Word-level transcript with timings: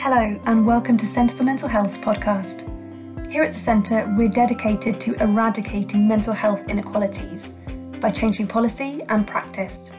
Hello, 0.00 0.40
and 0.44 0.64
welcome 0.64 0.96
to 0.96 1.04
Centre 1.04 1.36
for 1.36 1.42
Mental 1.42 1.66
Health's 1.66 1.96
podcast. 1.96 2.62
Here 3.32 3.42
at 3.42 3.52
the 3.52 3.58
Centre, 3.58 4.08
we're 4.16 4.28
dedicated 4.28 5.00
to 5.00 5.20
eradicating 5.20 6.06
mental 6.06 6.32
health 6.32 6.60
inequalities 6.68 7.52
by 8.00 8.12
changing 8.12 8.46
policy 8.46 9.02
and 9.08 9.26
practice. 9.26 9.90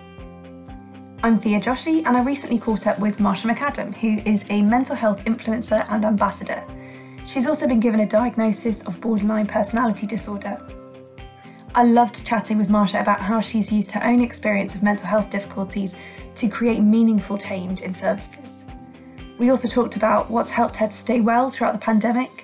I'm 1.22 1.38
Thea 1.38 1.60
Joshi, 1.60 2.06
and 2.06 2.16
I 2.16 2.24
recently 2.24 2.60
caught 2.60 2.88
up 2.88 2.98
with 3.00 3.18
Marsha 3.18 3.54
McAdam, 3.54 3.94
who 3.94 4.20
is 4.28 4.46
a 4.50 4.62
mental 4.62 4.96
health 4.96 5.26
influencer 5.26 5.86
and 5.90 6.06
ambassador. 6.06 6.64
She's 7.28 7.46
also 7.46 7.68
been 7.68 7.82
given 7.82 8.00
a 8.00 8.08
diagnosis 8.08 8.82
of 8.84 9.02
borderline 9.02 9.48
personality 9.48 10.08
disorder. 10.08 10.66
I 11.76 11.84
loved 11.84 12.26
chatting 12.26 12.58
with 12.58 12.70
Marsha 12.70 13.02
about 13.02 13.20
how 13.20 13.42
she's 13.42 13.70
used 13.70 13.92
her 13.92 14.04
own 14.06 14.22
experience 14.22 14.76
of 14.76 14.82
mental 14.82 15.08
health 15.08 15.30
difficulties 15.30 15.98
to 16.36 16.48
create 16.48 16.80
meaningful 16.80 17.38
change 17.38 17.82
in 17.82 17.94
services. 17.94 18.59
We 19.40 19.52
also 19.52 19.70
talked 19.70 19.96
about 19.96 20.30
what's 20.30 20.52
helped 20.52 20.76
her 20.76 20.88
to 20.88 20.96
stay 20.96 21.22
well 21.22 21.50
throughout 21.50 21.72
the 21.72 21.80
pandemic 21.80 22.44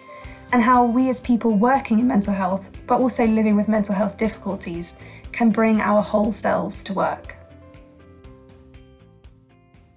and 0.53 0.63
how 0.63 0.85
we, 0.85 1.09
as 1.09 1.19
people 1.19 1.53
working 1.53 1.99
in 1.99 2.07
mental 2.07 2.33
health, 2.33 2.69
but 2.87 3.01
also 3.01 3.25
living 3.25 3.57
with 3.57 3.67
mental 3.67 3.93
health 3.93 4.15
difficulties, 4.15 4.95
can 5.33 5.49
bring 5.49 5.81
our 5.81 6.01
whole 6.01 6.31
selves 6.31 6.81
to 6.85 6.93
work. 6.93 7.35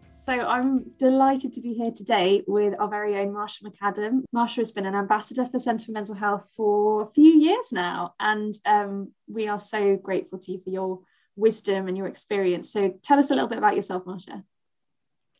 So 0.08 0.40
I'm 0.40 0.90
delighted 0.98 1.52
to 1.52 1.60
be 1.60 1.72
here 1.72 1.92
today 1.92 2.42
with 2.48 2.74
our 2.80 2.88
very 2.88 3.16
own 3.16 3.32
Marsha 3.32 3.62
McAdam. 3.62 4.24
Marsha 4.34 4.56
has 4.56 4.72
been 4.72 4.84
an 4.84 4.96
ambassador 4.96 5.46
for 5.46 5.60
Centre 5.60 5.86
for 5.86 5.92
Mental 5.92 6.16
Health 6.16 6.50
for 6.56 7.02
a 7.02 7.06
few 7.06 7.30
years 7.30 7.70
now, 7.70 8.14
and 8.18 8.54
um, 8.66 9.12
we 9.28 9.46
are 9.46 9.60
so 9.60 9.96
grateful 9.96 10.40
to 10.40 10.52
you 10.52 10.60
for 10.64 10.70
your 10.70 11.00
wisdom 11.36 11.86
and 11.86 11.96
your 11.96 12.08
experience. 12.08 12.72
So 12.72 12.98
tell 13.04 13.20
us 13.20 13.30
a 13.30 13.34
little 13.34 13.48
bit 13.48 13.58
about 13.58 13.76
yourself, 13.76 14.04
Marsha. 14.04 14.42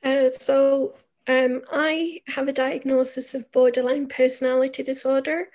Uh, 0.04 0.30
so 0.30 0.94
um, 1.28 1.60
I 1.70 2.22
have 2.28 2.48
a 2.48 2.54
diagnosis 2.54 3.34
of 3.34 3.52
borderline 3.52 4.08
personality 4.08 4.82
disorder, 4.82 5.48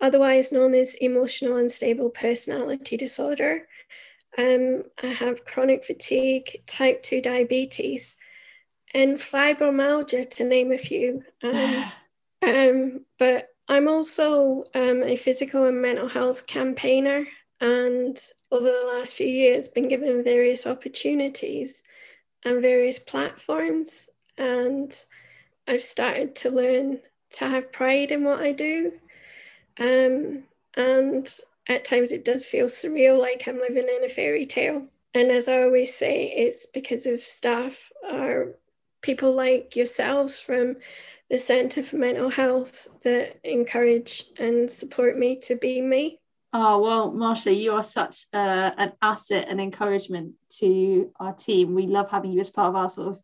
otherwise 0.00 0.52
known 0.52 0.74
as 0.74 0.94
emotional 0.94 1.56
unstable 1.56 2.10
personality 2.10 2.96
disorder. 2.96 3.66
Um, 4.38 4.84
I 5.02 5.08
have 5.08 5.44
chronic 5.44 5.84
fatigue, 5.84 6.62
type 6.68 7.02
2 7.02 7.20
diabetes, 7.20 8.16
and 8.94 9.18
fibromyalgia, 9.18 10.30
to 10.36 10.44
name 10.44 10.70
a 10.70 10.78
few. 10.78 11.24
Um, 11.42 11.84
um, 12.42 13.04
but 13.18 13.48
I'm 13.68 13.88
also 13.88 14.64
um, 14.72 15.02
a 15.02 15.16
physical 15.16 15.64
and 15.64 15.82
mental 15.82 16.08
health 16.08 16.46
campaigner, 16.46 17.26
and 17.60 18.16
over 18.52 18.66
the 18.66 18.86
last 18.86 19.14
few 19.14 19.26
years, 19.26 19.66
been 19.66 19.88
given 19.88 20.22
various 20.22 20.64
opportunities 20.64 21.82
and 22.44 22.62
various 22.62 22.98
platforms 22.98 24.08
and 24.38 24.96
I've 25.66 25.82
started 25.82 26.34
to 26.36 26.50
learn 26.50 27.00
to 27.34 27.48
have 27.48 27.72
pride 27.72 28.10
in 28.10 28.24
what 28.24 28.40
I 28.40 28.52
do. 28.52 28.92
Um, 29.78 30.44
and 30.76 31.32
at 31.68 31.84
times 31.84 32.12
it 32.12 32.24
does 32.24 32.44
feel 32.44 32.66
surreal, 32.66 33.18
like 33.18 33.46
I'm 33.46 33.58
living 33.58 33.88
in 33.88 34.04
a 34.04 34.08
fairy 34.08 34.46
tale. 34.46 34.86
And 35.14 35.30
as 35.30 35.48
I 35.48 35.62
always 35.62 35.94
say, 35.94 36.32
it's 36.34 36.66
because 36.66 37.06
of 37.06 37.20
staff 37.20 37.92
or 38.10 38.56
people 39.02 39.34
like 39.34 39.76
yourselves 39.76 40.38
from 40.38 40.76
the 41.30 41.38
Centre 41.38 41.82
for 41.82 41.96
Mental 41.96 42.28
Health 42.28 42.88
that 43.04 43.38
encourage 43.44 44.24
and 44.38 44.70
support 44.70 45.18
me 45.18 45.36
to 45.40 45.56
be 45.56 45.80
me. 45.80 46.20
Oh, 46.54 46.80
well, 46.80 47.10
Marsha, 47.10 47.56
you 47.56 47.72
are 47.72 47.82
such 47.82 48.26
uh, 48.34 48.70
an 48.76 48.92
asset 49.00 49.46
and 49.48 49.58
encouragement 49.58 50.34
to 50.58 51.10
our 51.18 51.32
team. 51.32 51.74
We 51.74 51.86
love 51.86 52.10
having 52.10 52.32
you 52.32 52.40
as 52.40 52.50
part 52.50 52.68
of 52.68 52.76
our 52.76 52.88
sort 52.90 53.08
of 53.08 53.22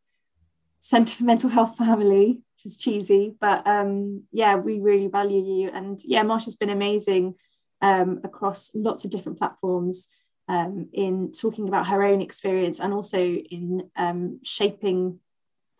Centre 0.78 1.16
for 1.16 1.24
Mental 1.24 1.50
Health 1.50 1.76
Family, 1.76 2.40
which 2.56 2.66
is 2.66 2.76
cheesy, 2.76 3.34
but 3.40 3.66
um, 3.66 4.24
yeah, 4.32 4.56
we 4.56 4.78
really 4.78 5.08
value 5.08 5.42
you. 5.42 5.70
And 5.72 6.00
yeah, 6.04 6.22
Marsha's 6.22 6.56
been 6.56 6.70
amazing 6.70 7.34
um, 7.80 8.20
across 8.24 8.70
lots 8.74 9.04
of 9.04 9.10
different 9.10 9.38
platforms 9.38 10.08
um, 10.48 10.88
in 10.92 11.32
talking 11.32 11.68
about 11.68 11.88
her 11.88 12.02
own 12.02 12.20
experience 12.20 12.80
and 12.80 12.92
also 12.92 13.20
in 13.20 13.90
um, 13.96 14.40
shaping 14.42 15.20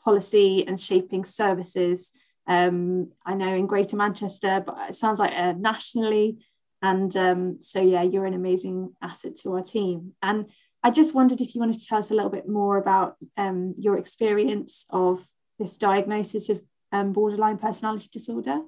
policy 0.05 0.67
and 0.67 0.81
shaping 0.81 1.25
services. 1.25 2.13
Um, 2.47 3.13
I 3.25 3.35
know 3.35 3.55
in 3.55 3.67
Greater 3.67 3.97
Manchester, 3.97 4.63
but 4.65 4.77
it 4.89 4.95
sounds 4.95 5.19
like 5.19 5.33
uh, 5.33 5.53
nationally. 5.53 6.39
And 6.81 7.15
um, 7.17 7.59
so, 7.61 7.83
yeah, 7.83 8.03
you're 8.03 8.27
an 8.27 8.35
amazing 8.35 8.95
asset 9.03 9.37
to 9.43 9.55
our 9.55 9.63
team. 9.63 10.15
And 10.23 10.47
I 10.83 10.91
just 10.91 11.15
wondered 11.15 11.41
if 11.41 11.55
you 11.55 11.61
wanted 11.61 11.79
to 11.79 11.87
tell 11.87 11.99
us 11.99 12.11
a 12.11 12.15
little 12.15 12.31
bit 12.31 12.49
more 12.49 12.77
about 12.77 13.17
um, 13.37 13.75
your 13.77 13.99
experience 13.99 14.87
of 14.91 15.27
this 15.59 15.77
diagnosis 15.77 16.49
of 16.49 16.63
um, 16.93 17.13
borderline 17.13 17.59
personality 17.59 18.09
disorder. 18.13 18.61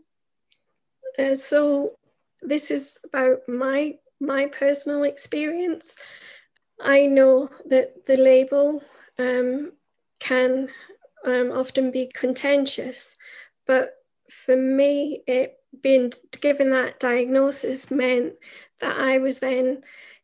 Uh, 1.18 1.34
so 1.34 1.92
this 2.42 2.70
is 2.70 2.98
about 3.04 3.48
my 3.48 3.94
my 4.20 4.46
personal 4.46 5.04
experience. 5.04 5.96
I 6.80 7.06
know 7.06 7.48
that 7.66 8.06
the 8.06 8.16
label 8.16 8.82
um, 9.18 9.72
can 10.18 10.68
um, 11.24 11.52
often 11.52 11.90
be 11.90 12.10
contentious, 12.12 13.16
but 13.66 13.94
for 14.30 14.56
me, 14.56 15.22
it 15.26 15.56
being 15.82 16.12
given 16.40 16.70
that 16.70 17.00
diagnosis 17.00 17.90
meant 17.90 18.34
that 18.80 18.98
I 18.98 19.18
was 19.18 19.38
then 19.38 19.82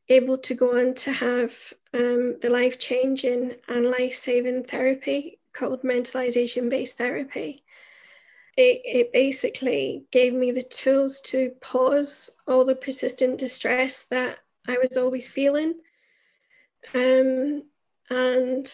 able 0.09 0.39
to 0.39 0.55
go 0.55 0.79
on 0.79 0.95
to 0.95 1.13
have 1.13 1.53
um, 1.95 2.37
the 2.41 2.51
life 2.51 2.79
changing 2.79 3.55
and 3.69 3.91
life 3.91 4.15
saving 4.15 4.65
therapy 4.65 5.39
called 5.53 5.83
mentalization 5.83 6.69
based 6.69 6.99
therapy. 6.99 7.65
It, 8.57 8.81
it 8.85 9.13
basically 9.13 10.07
gave 10.13 10.33
me 10.33 10.51
the 10.51 10.63
tools 10.63 11.21
to 11.23 11.51
pause 11.61 12.31
all 12.47 12.65
the 12.65 12.75
persistent 12.75 13.39
distress 13.39 14.05
that 14.05 14.39
I 14.67 14.79
was 14.79 14.97
always 14.97 15.29
feeling 15.29 15.75
um, 16.95 17.65
and 18.09 18.67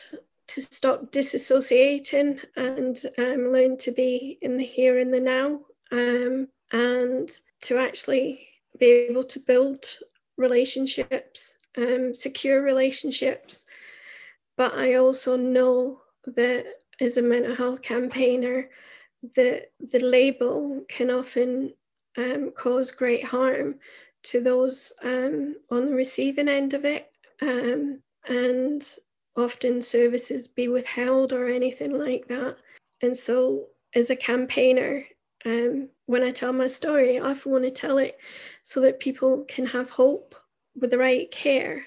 to 0.48 0.60
stop 0.60 1.10
disassociating 1.10 2.44
and 2.56 3.00
um, 3.19 3.53
learn 3.53 3.76
to 3.78 3.91
be 3.91 4.38
in 4.42 4.56
the 4.56 4.65
here 4.65 4.98
and 4.98 5.12
the 5.12 5.21
now 5.21 5.60
um, 5.91 6.48
and 6.72 7.31
to 7.62 7.78
actually 7.78 8.47
be 8.78 8.87
able 8.87 9.25
to 9.25 9.41
build 9.41 9.84
relationships, 10.37 11.54
um, 11.76 12.15
secure 12.15 12.62
relationships. 12.62 13.65
But 14.56 14.75
I 14.75 14.94
also 14.94 15.37
know 15.37 16.00
that 16.26 16.66
as 17.00 17.16
a 17.16 17.22
mental 17.22 17.54
health 17.54 17.82
campaigner, 17.82 18.69
the, 19.34 19.62
the 19.91 20.00
label 20.00 20.82
can 20.88 21.10
often 21.10 21.72
um, 22.16 22.53
cause 22.56 22.91
great 22.91 23.25
harm 23.25 23.76
to 24.25 24.41
those 24.41 24.92
um, 25.03 25.56
on 25.71 25.87
the 25.87 25.94
receiving 25.94 26.48
end 26.48 26.75
of 26.75 26.84
it. 26.84 27.10
Um, 27.41 28.00
and 28.28 28.87
often 29.37 29.82
services 29.82 30.47
be 30.47 30.69
withheld 30.69 31.32
or 31.32 31.48
anything 31.48 31.98
like 31.98 32.28
that. 32.28 32.56
And 33.03 33.16
so, 33.16 33.66
as 33.94 34.10
a 34.10 34.16
campaigner, 34.16 35.04
um, 35.44 35.88
when 36.06 36.22
I 36.22 36.30
tell 36.30 36.53
my 36.53 36.66
story, 36.66 37.19
I 37.19 37.30
often 37.30 37.53
want 37.53 37.64
to 37.64 37.70
tell 37.70 37.98
it 37.98 38.19
so 38.64 38.80
that 38.80 39.00
people 39.00 39.44
can 39.48 39.66
have 39.66 39.91
hope 39.91 40.34
with 40.78 40.91
the 40.91 40.98
right 40.98 41.30
care. 41.30 41.84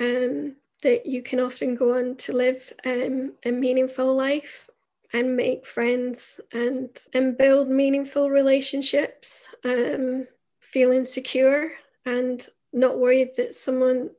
Um, 0.00 0.56
that 0.82 1.06
you 1.06 1.22
can 1.22 1.40
often 1.40 1.74
go 1.74 1.98
on 1.98 2.16
to 2.16 2.32
live 2.32 2.72
um, 2.84 3.32
a 3.44 3.50
meaningful 3.50 4.14
life 4.14 4.70
and 5.12 5.36
make 5.36 5.66
friends 5.66 6.40
and 6.52 6.90
and 7.14 7.36
build 7.36 7.68
meaningful 7.68 8.30
relationships, 8.30 9.52
um, 9.64 10.26
feeling 10.60 11.04
secure 11.04 11.70
and 12.06 12.48
not 12.72 12.98
worried 12.98 13.30
that 13.36 13.54
someone 13.54 14.10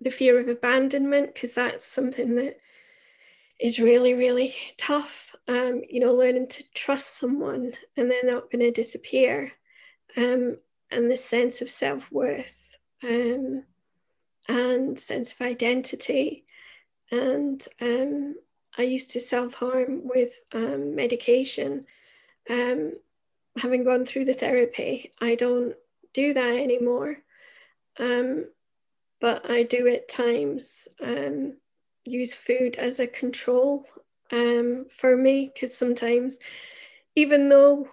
the 0.00 0.10
fear 0.10 0.40
of 0.40 0.48
abandonment 0.48 1.34
because 1.34 1.54
that's 1.54 1.84
something 1.84 2.34
that 2.34 2.58
is 3.60 3.78
really 3.78 4.14
really 4.14 4.54
tough 4.78 5.29
um, 5.50 5.82
you 5.90 5.98
know, 5.98 6.12
learning 6.12 6.46
to 6.46 6.64
trust 6.74 7.18
someone 7.18 7.72
and 7.96 8.08
they're 8.08 8.22
not 8.22 8.52
going 8.52 8.60
to 8.60 8.70
disappear, 8.70 9.50
um, 10.16 10.56
and 10.92 11.10
the 11.10 11.16
sense 11.16 11.60
of 11.60 11.68
self 11.68 12.10
worth 12.12 12.76
um, 13.02 13.64
and 14.48 14.98
sense 14.98 15.32
of 15.32 15.40
identity. 15.40 16.44
And 17.10 17.66
um, 17.80 18.36
I 18.78 18.82
used 18.82 19.10
to 19.10 19.20
self 19.20 19.54
harm 19.54 20.02
with 20.04 20.40
um, 20.54 20.94
medication. 20.94 21.84
Um, 22.48 22.92
having 23.56 23.82
gone 23.82 24.06
through 24.06 24.26
the 24.26 24.34
therapy, 24.34 25.12
I 25.20 25.34
don't 25.34 25.74
do 26.14 26.32
that 26.32 26.54
anymore. 26.54 27.16
But 27.98 29.50
I 29.50 29.64
do 29.64 29.88
at 29.88 30.08
times 30.08 30.88
use 32.04 32.32
food 32.32 32.76
as 32.76 33.00
a 33.00 33.06
control 33.06 33.84
um, 34.32 34.86
for 34.90 35.16
me 35.16 35.50
because 35.52 35.76
sometimes, 35.76 36.38
even 37.14 37.48
though 37.48 37.88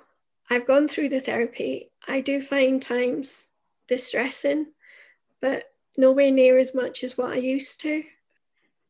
I've 0.50 0.68
gone 0.68 0.88
through 0.88 1.10
the 1.10 1.20
therapy, 1.20 1.90
I 2.08 2.22
do 2.22 2.42
find 2.42 2.82
times 2.82 3.48
distressing, 3.88 4.68
but 5.42 5.66
nowhere 5.98 6.32
near 6.32 6.58
as 6.58 6.74
much 6.74 7.04
as 7.04 7.18
what 7.18 7.32
I 7.32 7.38
used 7.38 7.82
to. 7.82 8.04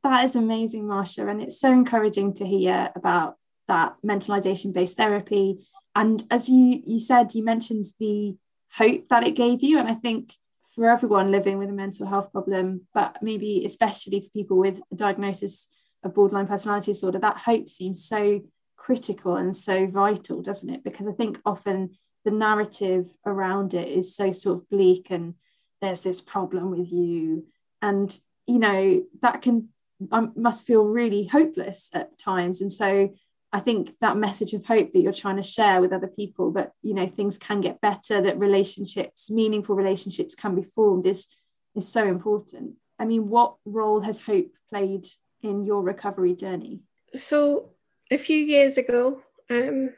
That 0.04 0.26
is 0.26 0.36
amazing, 0.36 0.84
Marsha, 0.84 1.30
and 1.30 1.42
it's 1.42 1.60
so 1.60 1.72
encouraging 1.72 2.34
to 2.36 2.46
hear 2.46 2.92
about 2.96 3.38
that 3.68 3.96
mentalization 4.06 4.74
based 4.74 4.98
therapy. 4.98 5.68
And 5.96 6.24
as 6.30 6.50
you 6.50 6.82
you 6.86 7.00
said, 7.00 7.34
you 7.34 7.44
mentioned 7.44 7.88
the 8.00 8.36
hope 8.74 9.08
that 9.10 9.26
it 9.26 9.36
gave 9.36 9.64
you. 9.64 9.80
And 9.80 9.88
I 9.88 9.96
think 9.96 10.34
for 10.68 10.90
everyone 10.90 11.32
living 11.32 11.58
with 11.58 11.70
a 11.70 11.74
mental 11.74 12.06
health 12.06 12.32
problem, 12.32 12.88
but 12.94 13.18
maybe 13.22 13.66
especially 13.66 14.22
for 14.22 14.30
people 14.30 14.58
with 14.58 14.80
a 14.92 14.96
diagnosis 14.96 15.68
of 16.04 16.14
borderline 16.14 16.48
personality 16.48 16.92
disorder, 16.92 17.20
that 17.20 17.38
hope 17.38 17.70
seems 17.70 18.06
so 18.06 18.42
critical 18.76 19.36
and 19.36 19.56
so 19.56 19.88
vital, 19.88 20.42
doesn't 20.42 20.70
it? 20.70 20.84
Because 20.84 21.08
I 21.08 21.12
think 21.12 21.40
often 21.46 21.98
the 22.26 22.32
narrative 22.32 23.10
around 23.26 23.74
it 23.74 23.88
is 23.88 24.16
so 24.16 24.32
sort 24.32 24.60
of 24.60 24.70
bleak 24.70 25.08
and 25.10 25.36
there's 25.82 26.02
this 26.02 26.22
problem 26.22 26.72
with 26.72 26.92
you. 26.92 27.46
And, 27.82 28.18
you 28.46 28.60
know, 28.60 29.04
that 29.22 29.42
can 29.42 29.70
I 30.12 30.28
must 30.36 30.66
feel 30.66 30.84
really 30.84 31.26
hopeless 31.26 31.90
at 31.94 32.18
times. 32.18 32.62
And 32.62 32.72
so 32.72 33.14
I 33.52 33.60
think 33.60 33.96
that 34.02 34.18
message 34.18 34.54
of 34.54 34.66
hope 34.66 34.92
that 34.92 35.00
you're 35.00 35.14
trying 35.14 35.38
to 35.38 35.44
share 35.44 35.82
with 35.82 35.94
other 35.94 36.08
people 36.08 36.52
that 36.52 36.74
you 36.82 36.94
know 36.94 37.08
things 37.08 37.38
can 37.38 37.62
get 37.62 37.82
better, 37.82 38.22
that 38.22 38.38
relationships, 38.38 39.32
meaningful 39.32 39.76
relationships 39.76 40.36
can 40.36 40.56
be 40.56 40.64
formed 40.64 41.08
is 41.08 41.28
is 41.76 41.88
so 41.88 42.08
important. 42.08 42.74
I 43.00 43.06
mean, 43.06 43.30
what 43.30 43.56
role 43.66 44.02
has 44.02 44.26
hope 44.26 44.52
played 44.70 45.08
in 45.42 45.66
your 45.66 45.82
recovery 45.82 46.36
journey? 46.36 46.82
So 47.14 47.70
a 48.12 48.18
few 48.18 48.38
years 48.38 48.78
ago, 48.78 49.22
um, 49.50 49.94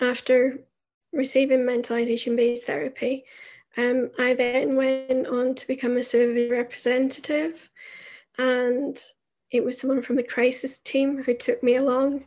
after 0.00 0.58
receiving 1.12 1.60
mentalization 1.60 2.36
based 2.36 2.64
therapy, 2.64 3.24
um, 3.76 4.10
I 4.18 4.34
then 4.34 4.76
went 4.76 5.26
on 5.26 5.54
to 5.54 5.66
become 5.66 5.96
a 5.96 6.02
service 6.02 6.50
representative 6.50 7.68
and 8.38 8.98
it 9.50 9.64
was 9.64 9.78
someone 9.78 10.02
from 10.02 10.16
the 10.16 10.22
crisis 10.22 10.80
team 10.80 11.22
who 11.22 11.34
took 11.34 11.62
me 11.62 11.76
along. 11.76 12.24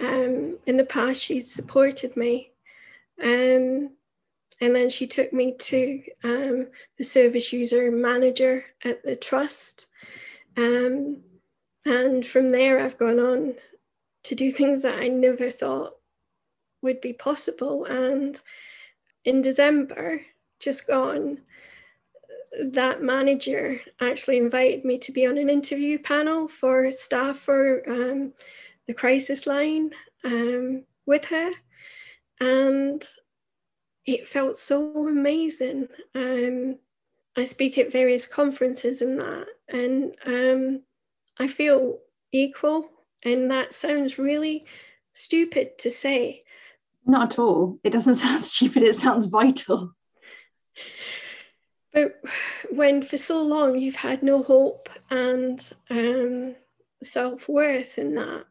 Um, 0.00 0.58
in 0.66 0.76
the 0.76 0.84
past, 0.84 1.22
she's 1.22 1.52
supported 1.52 2.16
me. 2.16 2.52
Um, 3.22 3.90
and 4.60 4.74
then 4.74 4.88
she 4.88 5.06
took 5.06 5.32
me 5.32 5.52
to 5.52 6.02
um, 6.24 6.68
the 6.96 7.04
service 7.04 7.52
user 7.52 7.90
manager 7.90 8.64
at 8.84 9.02
the 9.04 9.16
trust. 9.16 9.86
Um, 10.56 11.18
and 11.86 12.26
from 12.26 12.50
there, 12.50 12.80
I've 12.80 12.98
gone 12.98 13.20
on 13.20 13.54
to 14.24 14.34
do 14.34 14.50
things 14.50 14.82
that 14.82 14.98
I 14.98 15.06
never 15.06 15.50
thought 15.50 15.94
would 16.82 17.00
be 17.00 17.12
possible. 17.12 17.84
And 17.84 18.40
in 19.24 19.40
December, 19.40 20.20
just 20.58 20.88
gone, 20.88 21.38
that 22.60 23.02
manager 23.02 23.80
actually 24.00 24.38
invited 24.38 24.84
me 24.84 24.98
to 24.98 25.12
be 25.12 25.26
on 25.26 25.38
an 25.38 25.48
interview 25.48 25.98
panel 25.98 26.48
for 26.48 26.90
staff 26.90 27.36
for 27.36 27.88
um, 27.88 28.32
the 28.86 28.94
crisis 28.94 29.46
line 29.46 29.92
um, 30.24 30.82
with 31.06 31.26
her. 31.26 31.52
And 32.40 33.04
it 34.06 34.26
felt 34.26 34.56
so 34.56 35.06
amazing. 35.06 35.86
Um, 36.16 36.78
I 37.36 37.44
speak 37.44 37.78
at 37.78 37.92
various 37.92 38.26
conferences 38.26 39.02
and 39.02 39.20
that, 39.20 39.46
and 39.68 40.16
um, 40.26 40.82
I 41.38 41.46
feel 41.46 41.98
equal. 42.32 42.88
And 43.22 43.50
that 43.50 43.72
sounds 43.72 44.18
really 44.18 44.64
stupid 45.12 45.78
to 45.78 45.90
say. 45.90 46.44
Not 47.04 47.32
at 47.32 47.38
all. 47.38 47.78
It 47.82 47.90
doesn't 47.90 48.14
sound 48.16 48.42
stupid, 48.42 48.82
it 48.82 48.94
sounds 48.94 49.26
vital. 49.26 49.92
But 51.92 52.20
when 52.70 53.02
for 53.02 53.16
so 53.16 53.42
long 53.42 53.78
you've 53.78 53.96
had 53.96 54.22
no 54.22 54.42
hope 54.42 54.90
and 55.10 55.58
um, 55.88 56.54
self 57.02 57.48
worth 57.48 57.96
in 57.96 58.14
that. 58.16 58.44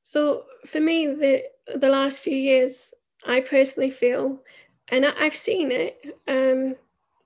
So 0.00 0.44
for 0.64 0.80
me, 0.80 1.06
the 1.06 1.44
the 1.76 1.90
last 1.90 2.20
few 2.20 2.34
years, 2.34 2.94
I 3.26 3.42
personally 3.42 3.90
feel, 3.90 4.42
and 4.88 5.04
I, 5.04 5.24
have 5.24 5.36
seen 5.36 5.70
it 5.70 6.18
um, 6.26 6.76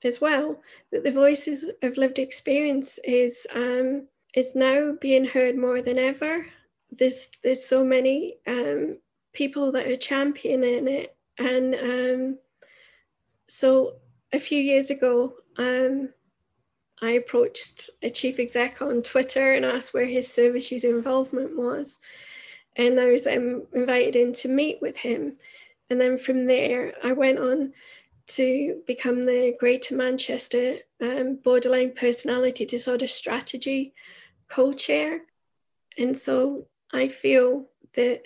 as 0.02 0.20
well, 0.20 0.60
that 0.90 1.04
the 1.04 1.12
voices 1.12 1.64
of 1.80 1.96
lived 1.96 2.18
experience 2.18 2.98
is 3.04 3.46
um, 3.54 4.08
is 4.34 4.54
now 4.54 4.96
being 5.00 5.24
heard 5.24 5.56
more 5.56 5.82
than 5.82 5.98
ever. 5.98 6.46
There's 6.90 7.30
there's 7.42 7.64
so 7.64 7.84
many 7.84 8.36
um, 8.46 8.98
people 9.32 9.72
that 9.72 9.86
are 9.86 9.96
championing 9.96 10.88
it, 10.88 11.16
and 11.38 11.74
um, 11.74 12.38
so 13.48 13.96
a 14.32 14.38
few 14.38 14.58
years 14.58 14.90
ago, 14.90 15.34
um, 15.58 16.08
I 17.02 17.12
approached 17.12 17.90
a 18.02 18.08
chief 18.08 18.38
exec 18.38 18.80
on 18.80 19.02
Twitter 19.02 19.52
and 19.52 19.64
asked 19.64 19.92
where 19.92 20.06
his 20.06 20.32
service 20.32 20.70
user 20.70 20.96
involvement 20.96 21.56
was. 21.56 21.98
And 22.76 22.98
I 22.98 23.10
was 23.10 23.26
um, 23.26 23.66
invited 23.74 24.16
in 24.16 24.32
to 24.34 24.48
meet 24.48 24.80
with 24.80 24.96
him. 24.96 25.36
And 25.90 26.00
then 26.00 26.16
from 26.16 26.46
there, 26.46 26.94
I 27.04 27.12
went 27.12 27.38
on 27.38 27.72
to 28.28 28.80
become 28.86 29.24
the 29.24 29.54
Greater 29.58 29.96
Manchester 29.96 30.76
um, 31.02 31.38
Borderline 31.42 31.92
Personality 31.92 32.64
Disorder 32.64 33.08
Strategy 33.08 33.92
co 34.52 34.72
chair. 34.72 35.22
And 35.96 36.16
so 36.16 36.66
I 36.92 37.08
feel 37.08 37.66
that, 37.94 38.22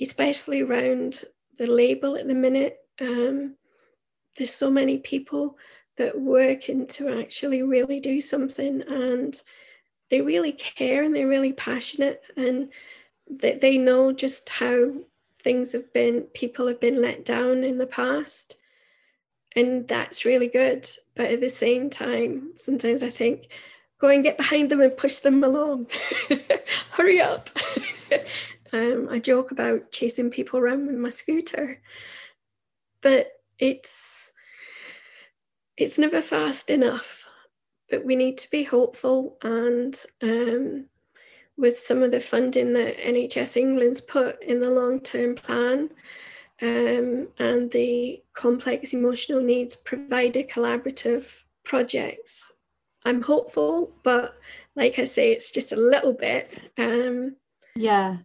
especially 0.00 0.60
around 0.60 1.24
the 1.56 1.66
label 1.66 2.16
at 2.16 2.26
the 2.26 2.34
minute, 2.34 2.78
um, 3.00 3.54
there's 4.36 4.52
so 4.52 4.70
many 4.70 4.98
people 4.98 5.56
that 5.96 6.20
working 6.20 6.86
to 6.86 7.20
actually 7.20 7.62
really 7.62 8.00
do 8.00 8.20
something 8.20 8.82
and 8.82 9.40
they 10.10 10.20
really 10.20 10.52
care 10.52 11.04
and 11.04 11.14
they're 11.14 11.28
really 11.28 11.52
passionate 11.52 12.22
and 12.36 12.70
they, 13.30 13.58
they 13.58 13.78
know 13.78 14.12
just 14.12 14.48
how 14.48 14.92
things 15.42 15.72
have 15.72 15.92
been 15.92 16.22
people 16.34 16.66
have 16.66 16.80
been 16.80 17.02
let 17.02 17.24
down 17.24 17.62
in 17.62 17.78
the 17.78 17.86
past 17.86 18.56
and 19.54 19.86
that's 19.88 20.24
really 20.24 20.46
good 20.46 20.88
but 21.14 21.30
at 21.30 21.40
the 21.40 21.48
same 21.48 21.90
time 21.90 22.52
sometimes 22.54 23.02
i 23.02 23.10
think 23.10 23.48
go 24.02 24.08
and 24.08 24.22
get 24.22 24.36
behind 24.36 24.70
them 24.70 24.82
and 24.82 24.96
push 24.98 25.20
them 25.20 25.42
along 25.42 25.86
hurry 26.90 27.20
up 27.20 27.48
um, 28.74 29.08
i 29.10 29.18
joke 29.18 29.50
about 29.50 29.90
chasing 29.90 30.28
people 30.28 30.60
around 30.60 30.86
with 30.86 30.96
my 30.96 31.10
scooter 31.10 31.80
but 33.00 33.30
it's 33.58 34.32
it's 35.76 35.98
never 35.98 36.20
fast 36.22 36.70
enough, 36.70 37.26
but 37.90 38.04
we 38.04 38.14
need 38.14 38.38
to 38.38 38.50
be 38.50 38.62
hopeful. 38.62 39.38
And 39.42 39.98
um, 40.22 40.86
with 41.56 41.78
some 41.78 42.02
of 42.02 42.10
the 42.10 42.20
funding 42.20 42.72
that 42.74 42.98
NHS 42.98 43.56
England's 43.56 44.00
put 44.00 44.42
in 44.42 44.60
the 44.60 44.70
long 44.70 45.00
term 45.00 45.34
plan 45.34 45.90
um, 46.60 47.28
and 47.38 47.70
the 47.70 48.22
complex 48.34 48.92
emotional 48.92 49.40
needs 49.40 49.74
provider 49.74 50.42
collaborative 50.42 51.42
projects, 51.64 52.51
I'm 53.04 53.22
hopeful, 53.22 53.92
but 54.02 54.34
like 54.76 54.98
I 54.98 55.04
say, 55.04 55.32
it's 55.32 55.52
just 55.52 55.72
a 55.72 55.76
little 55.76 56.12
bit. 56.12 56.50
Um, 56.78 57.36
yeah, 57.74 58.18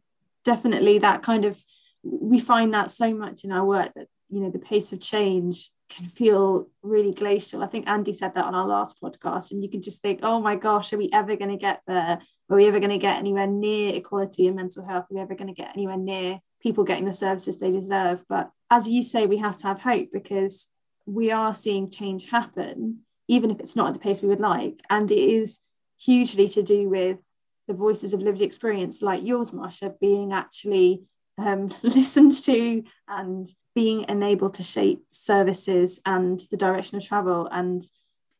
definitely. 0.43 0.99
That 0.99 1.23
kind 1.23 1.45
of, 1.45 1.61
we 2.03 2.39
find 2.39 2.73
that 2.73 2.91
so 2.91 3.13
much 3.13 3.43
in 3.43 3.51
our 3.51 3.65
work 3.65 3.91
that, 3.95 4.07
you 4.29 4.41
know, 4.41 4.49
the 4.49 4.59
pace 4.59 4.93
of 4.93 4.99
change 4.99 5.71
can 5.89 6.07
feel 6.07 6.67
really 6.83 7.13
glacial. 7.13 7.63
I 7.63 7.67
think 7.67 7.87
Andy 7.87 8.13
said 8.13 8.35
that 8.35 8.45
on 8.45 8.53
our 8.53 8.67
last 8.67 9.01
podcast, 9.01 9.51
and 9.51 9.63
you 9.63 9.69
can 9.69 9.81
just 9.81 10.01
think, 10.01 10.19
oh 10.21 10.41
my 10.41 10.55
gosh, 10.55 10.91
are 10.91 10.97
we 10.97 11.09
ever 11.13 11.35
going 11.37 11.51
to 11.51 11.57
get 11.57 11.81
there? 11.87 12.19
Are 12.49 12.55
we 12.55 12.67
ever 12.67 12.79
going 12.79 12.91
to 12.91 12.97
get 12.97 13.17
anywhere 13.17 13.47
near 13.47 13.95
equality 13.95 14.47
in 14.47 14.55
mental 14.55 14.85
health? 14.85 15.05
Are 15.05 15.15
we 15.15 15.21
ever 15.21 15.35
going 15.35 15.47
to 15.47 15.53
get 15.53 15.71
anywhere 15.73 15.97
near 15.97 16.39
people 16.61 16.83
getting 16.83 17.05
the 17.05 17.13
services 17.13 17.57
they 17.57 17.71
deserve? 17.71 18.23
But 18.27 18.51
as 18.69 18.89
you 18.89 19.01
say, 19.01 19.25
we 19.25 19.37
have 19.37 19.57
to 19.57 19.67
have 19.67 19.79
hope 19.79 20.09
because 20.11 20.67
we 21.05 21.31
are 21.31 21.53
seeing 21.53 21.89
change 21.89 22.29
happen, 22.29 22.99
even 23.27 23.51
if 23.51 23.59
it's 23.59 23.75
not 23.75 23.87
at 23.87 23.93
the 23.93 23.99
pace 23.99 24.21
we 24.21 24.29
would 24.29 24.39
like. 24.39 24.81
And 24.89 25.11
it 25.11 25.19
is 25.19 25.59
hugely 25.99 26.47
to 26.49 26.63
do 26.63 26.89
with 26.89 27.17
the 27.67 27.73
voices 27.73 28.13
of 28.13 28.21
lived 28.21 28.41
experience 28.41 29.01
like 29.01 29.23
yours, 29.23 29.51
Marsha, 29.51 29.99
being 29.99 30.31
actually 30.31 31.03
um, 31.37 31.69
listened 31.83 32.33
to 32.43 32.83
and 33.07 33.47
being 33.75 34.05
enabled 34.07 34.55
to 34.55 34.63
shape 34.63 35.03
services 35.11 35.99
and 36.05 36.41
the 36.51 36.57
direction 36.57 36.97
of 36.97 37.05
travel. 37.05 37.47
And 37.51 37.83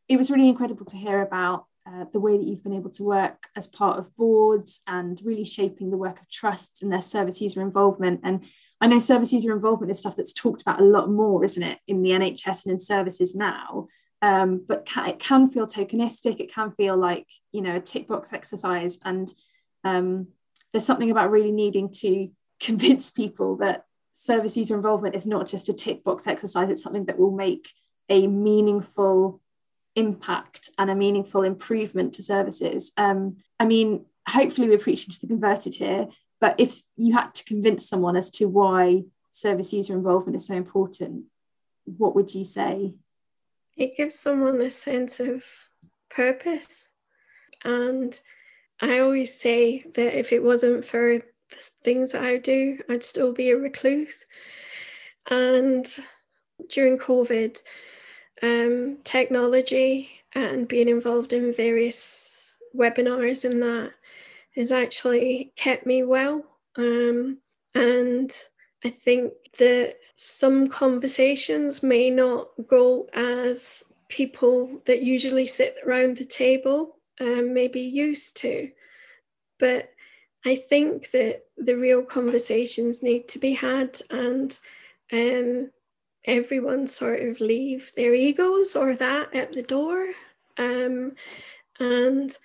it 0.08 0.16
was 0.16 0.30
really 0.30 0.48
incredible 0.48 0.86
to 0.86 0.96
hear 0.96 1.20
about 1.20 1.66
uh, 1.86 2.04
the 2.12 2.20
way 2.20 2.36
that 2.36 2.44
you've 2.44 2.62
been 2.62 2.74
able 2.74 2.90
to 2.90 3.04
work 3.04 3.48
as 3.56 3.66
part 3.66 3.98
of 3.98 4.14
boards 4.16 4.80
and 4.86 5.20
really 5.24 5.44
shaping 5.44 5.90
the 5.90 5.96
work 5.96 6.20
of 6.20 6.28
trusts 6.30 6.82
and 6.82 6.92
their 6.92 7.00
service 7.00 7.40
user 7.40 7.62
involvement. 7.62 8.20
And 8.24 8.44
I 8.80 8.86
know 8.86 8.98
service 8.98 9.32
user 9.32 9.52
involvement 9.52 9.90
is 9.90 9.98
stuff 9.98 10.16
that's 10.16 10.32
talked 10.32 10.60
about 10.60 10.80
a 10.80 10.84
lot 10.84 11.10
more, 11.10 11.44
isn't 11.44 11.62
it, 11.62 11.78
in 11.86 12.02
the 12.02 12.10
NHS 12.10 12.64
and 12.64 12.72
in 12.72 12.78
services 12.78 13.34
now. 13.34 13.88
Um, 14.20 14.64
but 14.66 14.88
it 14.96 15.18
can 15.20 15.48
feel 15.48 15.66
tokenistic. 15.66 16.40
It 16.40 16.52
can 16.52 16.72
feel 16.72 16.96
like 16.96 17.26
you 17.52 17.60
know 17.60 17.76
a 17.76 17.80
tick 17.80 18.08
box 18.08 18.32
exercise, 18.32 18.98
and 19.04 19.32
um, 19.84 20.28
there's 20.72 20.84
something 20.84 21.10
about 21.10 21.30
really 21.30 21.52
needing 21.52 21.90
to 22.00 22.30
convince 22.60 23.10
people 23.10 23.56
that 23.56 23.84
service 24.12 24.56
user 24.56 24.74
involvement 24.74 25.14
is 25.14 25.26
not 25.26 25.46
just 25.46 25.68
a 25.68 25.72
tick 25.72 26.02
box 26.02 26.26
exercise, 26.26 26.68
it's 26.70 26.82
something 26.82 27.04
that 27.04 27.18
will 27.18 27.30
make 27.30 27.70
a 28.08 28.26
meaningful 28.26 29.40
impact 29.94 30.70
and 30.78 30.90
a 30.90 30.94
meaningful 30.94 31.42
improvement 31.42 32.14
to 32.14 32.22
services. 32.22 32.92
Um, 32.96 33.36
I 33.60 33.64
mean, 33.64 34.06
hopefully 34.28 34.68
we're 34.68 34.78
preaching 34.78 35.12
to 35.12 35.20
the 35.20 35.26
converted 35.26 35.74
here. 35.74 36.08
but 36.40 36.54
if 36.58 36.82
you 36.96 37.14
had 37.14 37.34
to 37.34 37.44
convince 37.44 37.88
someone 37.88 38.16
as 38.16 38.30
to 38.30 38.46
why 38.46 39.02
service 39.30 39.72
user 39.72 39.94
involvement 39.94 40.36
is 40.36 40.46
so 40.46 40.54
important, 40.54 41.24
what 41.84 42.14
would 42.14 42.34
you 42.34 42.44
say? 42.44 42.94
It 43.78 43.96
gives 43.96 44.16
someone 44.16 44.60
a 44.60 44.70
sense 44.70 45.20
of 45.20 45.44
purpose. 46.10 46.88
And 47.64 48.20
I 48.80 48.98
always 48.98 49.40
say 49.40 49.80
that 49.94 50.18
if 50.18 50.32
it 50.32 50.42
wasn't 50.42 50.84
for 50.84 51.18
the 51.18 51.56
things 51.84 52.12
that 52.12 52.24
I 52.24 52.36
do, 52.38 52.78
I'd 52.88 53.04
still 53.04 53.32
be 53.32 53.50
a 53.50 53.56
recluse. 53.56 54.24
And 55.30 55.86
during 56.68 56.98
COVID, 56.98 57.62
um, 58.42 58.98
technology 59.04 60.10
and 60.34 60.68
being 60.68 60.88
involved 60.88 61.32
in 61.32 61.54
various 61.54 62.56
webinars 62.76 63.44
and 63.44 63.62
that 63.62 63.92
has 64.54 64.72
actually 64.72 65.52
kept 65.56 65.86
me 65.86 66.02
well. 66.02 66.44
Um, 66.76 67.38
and 67.74 68.34
I 68.84 68.90
think 68.90 69.32
that 69.58 69.96
some 70.20 70.66
conversations 70.66 71.80
may 71.80 72.10
not 72.10 72.48
go 72.66 73.08
as 73.14 73.84
people 74.08 74.82
that 74.84 75.00
usually 75.00 75.46
sit 75.46 75.76
around 75.86 76.16
the 76.16 76.24
table 76.24 76.96
um, 77.20 77.54
may 77.54 77.68
be 77.68 77.82
used 77.82 78.36
to. 78.38 78.68
But 79.60 79.90
I 80.44 80.56
think 80.56 81.12
that 81.12 81.44
the 81.56 81.76
real 81.76 82.02
conversations 82.02 83.00
need 83.00 83.28
to 83.28 83.38
be 83.38 83.52
had 83.52 84.00
and 84.10 84.58
um, 85.12 85.70
everyone 86.24 86.88
sort 86.88 87.20
of 87.20 87.40
leave 87.40 87.92
their 87.94 88.12
egos 88.12 88.74
or 88.74 88.96
that 88.96 89.32
at 89.32 89.52
the 89.52 89.62
door. 89.62 90.08
Um, 90.56 91.12
and 91.78 92.36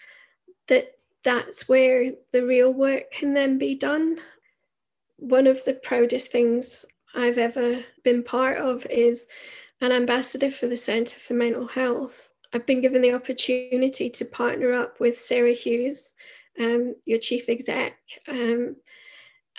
that 0.68 0.92
that's 1.24 1.68
where 1.68 2.12
the 2.34 2.46
real 2.46 2.72
work 2.72 3.10
can 3.12 3.34
then 3.34 3.58
be 3.58 3.74
done. 3.74 4.20
One 5.18 5.48
of 5.48 5.66
the 5.66 5.74
proudest 5.74 6.32
things 6.32 6.86
I've 7.14 7.38
ever 7.38 7.84
been 8.04 8.24
part 8.24 8.58
of 8.58 8.86
is 8.88 9.28
an 9.82 9.92
ambassador 9.92 10.50
for 10.50 10.68
the 10.68 10.78
Centre 10.78 11.20
for 11.20 11.34
Mental 11.34 11.68
Health. 11.68 12.30
I've 12.54 12.66
been 12.66 12.82
given 12.82 13.02
the 13.02 13.14
opportunity 13.14 14.10
to 14.10 14.26
partner 14.26 14.74
up 14.74 15.00
with 15.00 15.18
Sarah 15.18 15.54
Hughes, 15.54 16.14
um, 16.60 16.96
your 17.06 17.20
chief 17.20 17.50
exec, 17.50 17.98
um, 18.28 18.76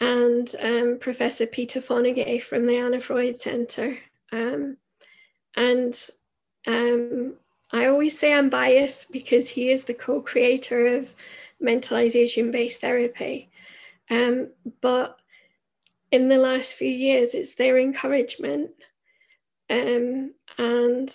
and 0.00 0.54
um, 0.60 0.98
Professor 1.00 1.46
Peter 1.46 1.80
Fonagy 1.80 2.42
from 2.42 2.66
the 2.66 2.76
Anna 2.76 3.00
Freud 3.00 3.40
Centre. 3.40 3.96
Um, 4.32 4.76
and 5.56 5.98
um, 6.66 7.34
I 7.72 7.86
always 7.86 8.18
say 8.18 8.32
I'm 8.32 8.50
biased 8.50 9.10
because 9.12 9.48
he 9.48 9.70
is 9.70 9.84
the 9.84 9.94
co 9.94 10.20
creator 10.20 10.86
of 10.86 11.14
mentalization 11.62 12.50
based 12.50 12.80
therapy. 12.80 13.50
Um, 14.10 14.48
but 14.80 15.18
in 16.14 16.28
the 16.28 16.38
last 16.38 16.74
few 16.74 16.88
years, 16.88 17.34
it's 17.34 17.56
their 17.56 17.76
encouragement 17.76 18.70
um, 19.68 20.32
and 20.58 21.10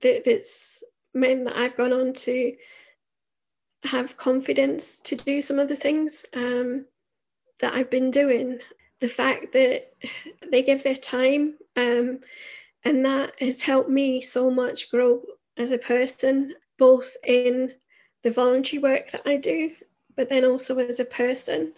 that 0.00 0.24
that's 0.24 0.82
meant 1.12 1.44
that 1.44 1.58
I've 1.58 1.76
gone 1.76 1.92
on 1.92 2.14
to 2.14 2.56
have 3.84 4.16
confidence 4.16 5.00
to 5.00 5.16
do 5.16 5.42
some 5.42 5.58
of 5.58 5.68
the 5.68 5.76
things 5.76 6.24
um, 6.34 6.86
that 7.60 7.74
I've 7.74 7.90
been 7.90 8.10
doing. 8.10 8.58
The 9.00 9.08
fact 9.08 9.52
that 9.52 9.92
they 10.50 10.62
give 10.62 10.82
their 10.82 10.96
time 10.96 11.58
um, 11.76 12.20
and 12.84 13.04
that 13.04 13.34
has 13.38 13.60
helped 13.60 13.90
me 13.90 14.22
so 14.22 14.50
much 14.50 14.90
grow 14.90 15.20
as 15.58 15.72
a 15.72 15.78
person, 15.78 16.54
both 16.78 17.18
in 17.22 17.70
the 18.22 18.30
voluntary 18.30 18.82
work 18.82 19.10
that 19.10 19.22
I 19.26 19.36
do, 19.36 19.72
but 20.16 20.30
then 20.30 20.46
also 20.46 20.78
as 20.78 21.00
a 21.00 21.04
person. 21.04 21.74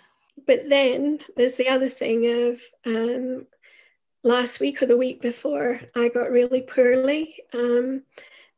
But 0.46 0.68
then 0.68 1.20
there's 1.36 1.56
the 1.56 1.68
other 1.68 1.88
thing 1.88 2.48
of 2.48 2.60
um, 2.86 3.46
last 4.22 4.60
week 4.60 4.82
or 4.82 4.86
the 4.86 4.96
week 4.96 5.20
before, 5.20 5.80
I 5.94 6.08
got 6.08 6.30
really 6.30 6.62
poorly 6.62 7.36
um, 7.54 8.02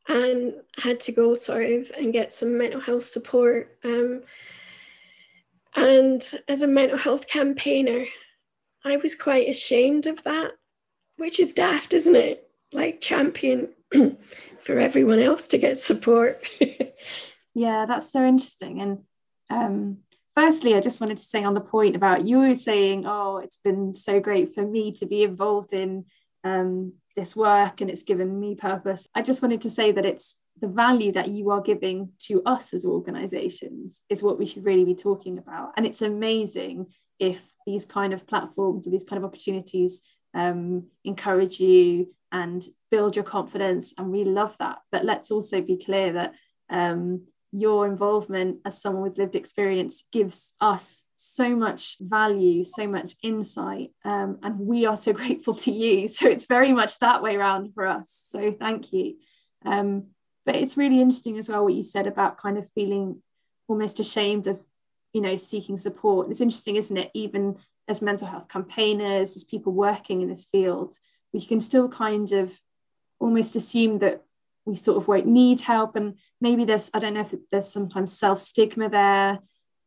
and 0.09 0.55
had 0.77 1.01
to 1.01 1.13
go 1.13 1.35
sort 1.35 1.71
of 1.71 1.91
and 1.97 2.13
get 2.13 2.33
some 2.33 2.59
mental 2.59 2.81
health 2.81 3.07
support. 3.07 3.79
Um, 3.85 4.23
and 5.75 6.29
as 6.49 6.63
a 6.63 6.67
mental 6.67 6.99
health 6.99 7.29
campaigner, 7.29 8.05
I 8.85 8.97
was 8.97 9.15
quite 9.15 9.49
ashamed 9.49 10.07
of 10.07 10.23
that, 10.25 10.53
which 11.17 11.39
is 11.39 11.55
daft, 11.55 11.93
isn't 11.93 12.17
it? 12.17 12.49
Like 12.73 13.01
champion 13.01 13.69
for 14.59 14.79
everyone 14.79 15.21
else 15.21 15.47
to 15.49 15.59
get 15.59 15.79
support. 15.79 16.47
yeah, 17.55 17.87
that's 17.87 18.11
so 18.11 18.25
interesting. 18.25 18.81
And 18.81 18.99
um, 19.51 19.99
firstly, 20.35 20.75
I 20.75 20.81
just 20.81 21.01
wanted 21.01 21.19
to 21.19 21.25
say 21.25 21.45
on 21.45 21.55
the 21.55 21.61
point 21.61 21.97
about 21.97 22.27
you 22.27 22.55
saying, 22.55 23.05
oh, 23.07 23.39
it's 23.39 23.59
been 23.59 23.95
so 23.95 24.21
great 24.21 24.55
for 24.55 24.63
me 24.63 24.93
to 24.93 25.07
be 25.07 25.23
involved 25.23 25.73
in 25.73 26.07
um, 26.45 26.95
this 27.17 27.37
work 27.37 27.81
and 27.81 27.91
it's 27.91 28.03
given 28.03 28.39
me 28.41 28.55
purpose. 28.55 29.09
I 29.15 29.23
just 29.23 29.43
wanted 29.43 29.61
to 29.63 29.71
say 29.71 29.93
that 29.93 30.07
it's 30.07 30.37
the 30.61 30.69
value 30.69 31.13
that 31.13 31.29
you 31.29 31.51
are 31.51 31.61
giving 31.61 32.11
to 32.21 32.43
us 32.45 32.75
as 32.75 32.85
organizations 32.85 34.03
is 34.09 34.23
what 34.23 34.39
we 34.39 34.47
should 34.47 34.65
really 34.65 34.85
be 34.85 34.95
talking 34.95 35.39
about. 35.39 35.73
And 35.77 35.87
it's 35.87 36.03
amazing 36.03 36.87
if 37.19 37.41
these 37.67 37.85
kind 37.85 38.13
of 38.13 38.27
platforms 38.27 38.87
or 38.87 38.91
these 38.91 39.05
kind 39.05 39.19
of 39.19 39.25
opportunities 39.25 40.03
um, 40.35 40.87
encourage 41.05 41.61
you 41.61 42.15
and 42.33 42.65
build 42.91 43.17
your 43.17 43.25
confidence. 43.25 43.95
And 43.99 44.11
we 44.11 44.25
love 44.25 44.57
that. 44.59 44.79
But 44.93 45.05
let's 45.05 45.31
also 45.31 45.61
be 45.61 45.83
clear 45.83 46.13
that 46.15 46.35
um, 46.69 47.27
your 47.53 47.87
involvement 47.87 48.59
as 48.65 48.81
someone 48.81 49.03
with 49.03 49.19
lived 49.19 49.35
experience 49.35 50.05
gives 50.13 50.55
us 50.61 51.05
so 51.17 51.55
much 51.57 51.97
value, 52.01 52.63
so 52.63 52.87
much 52.87 53.17
insight, 53.23 53.91
um, 54.05 54.39
and 54.43 54.59
we 54.59 54.87
are 54.87 54.97
so 54.97 55.13
grateful 55.21 55.55
to 55.55 55.73
you. 55.73 56.09
So 56.09 56.29
it's 56.29 56.47
very 56.47 56.73
much 56.73 56.99
that 57.01 57.23
way 57.23 57.37
around 57.37 57.75
for 57.75 57.87
us. 57.87 58.11
So 58.29 58.53
thank 58.53 58.93
you. 58.93 59.17
Um, 59.65 60.09
but 60.47 60.55
it's 60.55 60.77
really 60.77 61.01
interesting 61.01 61.39
as 61.39 61.49
well 61.49 61.65
what 61.65 61.75
you 61.75 61.83
said 61.83 62.07
about 62.07 62.39
kind 62.39 62.57
of 62.57 62.71
feeling 62.71 63.23
almost 63.69 64.01
ashamed 64.01 64.47
of, 64.47 64.61
you 65.13 65.21
know, 65.21 65.37
seeking 65.37 65.79
support. 65.79 66.31
It's 66.31 66.41
interesting, 66.41 66.77
isn't 66.77 66.97
it? 66.97 67.11
Even 67.15 67.57
as 67.89 68.01
mental 68.01 68.29
health 68.29 68.49
campaigners, 68.49 69.37
as 69.37 69.45
people 69.45 69.73
working 69.73 70.23
in 70.23 70.29
this 70.29 70.45
field, 70.45 70.97
we 71.33 71.45
can 71.45 71.61
still 71.61 71.89
kind 71.89 72.33
of 72.33 72.61
almost 73.19 73.55
assume 73.55 73.99
that 73.99 74.25
we 74.65 74.77
sort 74.77 74.99
of 74.99 75.09
won't 75.09 75.27
need 75.27 75.63
help. 75.63 75.97
And 75.97 76.15
maybe 76.41 76.65
there's 76.65 76.91
i 76.95 76.99
don't 76.99 77.15
know 77.15 77.23
if 77.23 77.35
there's 77.51 77.73
sometimes 77.73 78.19
self 78.19 78.41
stigma 78.41 78.89
there 78.89 79.39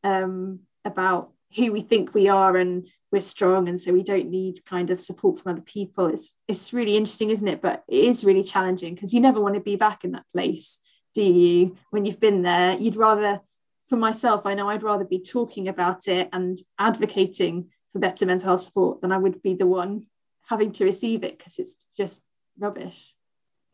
um, 0.03 0.61
about 0.83 1.31
who 1.55 1.71
we 1.71 1.81
think 1.81 2.13
we 2.13 2.27
are 2.27 2.57
and 2.57 2.87
we're 3.11 3.21
strong. 3.21 3.67
And 3.67 3.79
so 3.79 3.93
we 3.93 4.03
don't 4.03 4.31
need 4.31 4.65
kind 4.65 4.89
of 4.89 4.99
support 4.99 5.39
from 5.39 5.51
other 5.51 5.61
people. 5.61 6.07
It's 6.07 6.35
it's 6.47 6.73
really 6.73 6.97
interesting 6.97 7.29
isn't 7.29 7.47
it? 7.47 7.61
But 7.61 7.83
it 7.87 8.03
is 8.05 8.23
really 8.23 8.43
challenging 8.43 8.95
because 8.95 9.13
you 9.13 9.21
never 9.21 9.39
want 9.39 9.55
to 9.55 9.61
be 9.61 9.75
back 9.75 10.03
in 10.03 10.11
that 10.13 10.25
place 10.33 10.79
do 11.13 11.21
you? 11.21 11.77
When 11.91 12.05
you've 12.05 12.19
been 12.19 12.41
there 12.41 12.73
you'd 12.73 12.95
rather 12.95 13.41
for 13.87 13.97
myself 13.97 14.45
i 14.45 14.53
know 14.53 14.69
i'd 14.69 14.83
rather 14.83 15.05
be 15.05 15.19
talking 15.19 15.67
about 15.67 16.07
it 16.07 16.29
and 16.31 16.59
advocating 16.79 17.69
for 17.91 17.99
better 17.99 18.25
mental 18.25 18.47
health 18.47 18.61
support 18.61 19.01
than 19.01 19.11
i 19.11 19.17
would 19.17 19.41
be 19.41 19.53
the 19.53 19.67
one 19.67 20.05
having 20.49 20.71
to 20.71 20.85
receive 20.85 21.23
it 21.23 21.37
because 21.37 21.59
it's 21.59 21.75
just 21.95 22.23
rubbish 22.57 23.13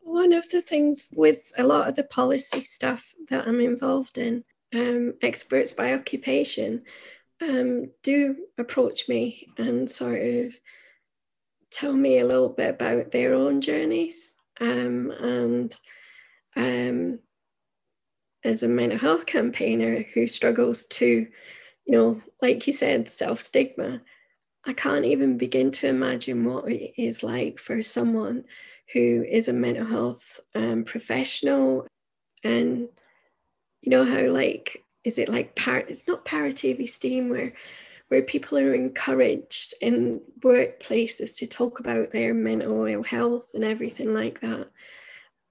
one 0.00 0.32
of 0.32 0.48
the 0.50 0.60
things 0.60 1.08
with 1.14 1.52
a 1.56 1.64
lot 1.64 1.88
of 1.88 1.94
the 1.94 2.04
policy 2.04 2.64
stuff 2.64 3.14
that 3.28 3.46
I'm 3.46 3.60
involved 3.60 4.18
in, 4.18 4.44
um, 4.74 5.14
experts 5.22 5.72
by 5.72 5.94
occupation 5.94 6.82
um, 7.42 7.90
do 8.02 8.36
approach 8.58 9.08
me 9.08 9.48
and 9.56 9.90
sort 9.90 10.20
of 10.20 10.54
tell 11.70 11.92
me 11.92 12.18
a 12.18 12.26
little 12.26 12.48
bit 12.48 12.70
about 12.70 13.12
their 13.12 13.34
own 13.34 13.60
journeys. 13.60 14.34
Um, 14.60 15.10
and 15.10 15.74
um, 16.56 17.18
as 18.44 18.62
a 18.62 18.68
mental 18.68 18.98
health 18.98 19.26
campaigner 19.26 20.04
who 20.14 20.26
struggles 20.26 20.86
to, 20.86 21.06
you 21.06 21.92
know, 21.92 22.22
like 22.42 22.66
you 22.66 22.72
said, 22.72 23.08
self 23.08 23.40
stigma, 23.40 24.02
I 24.64 24.72
can't 24.74 25.04
even 25.04 25.38
begin 25.38 25.70
to 25.72 25.88
imagine 25.88 26.44
what 26.44 26.70
it 26.70 26.92
is 27.00 27.22
like 27.22 27.58
for 27.58 27.82
someone 27.82 28.44
who 28.92 29.24
is 29.28 29.48
a 29.48 29.52
mental 29.52 29.86
health 29.86 30.40
um, 30.54 30.84
professional. 30.84 31.86
And 32.42 32.88
you 33.82 33.90
know 33.90 34.04
how 34.04 34.28
like 34.28 34.84
is 35.04 35.18
it 35.18 35.28
like 35.28 35.56
par- 35.56 35.84
it's 35.88 36.06
not 36.06 36.24
parity 36.24 36.72
esteem 36.72 37.28
where 37.28 37.52
where 38.08 38.22
people 38.22 38.58
are 38.58 38.74
encouraged 38.74 39.74
in 39.80 40.20
workplaces 40.40 41.36
to 41.36 41.46
talk 41.46 41.78
about 41.78 42.10
their 42.10 42.34
mental 42.34 43.02
health 43.04 43.52
and 43.54 43.64
everything 43.64 44.12
like 44.12 44.40
that. 44.40 44.68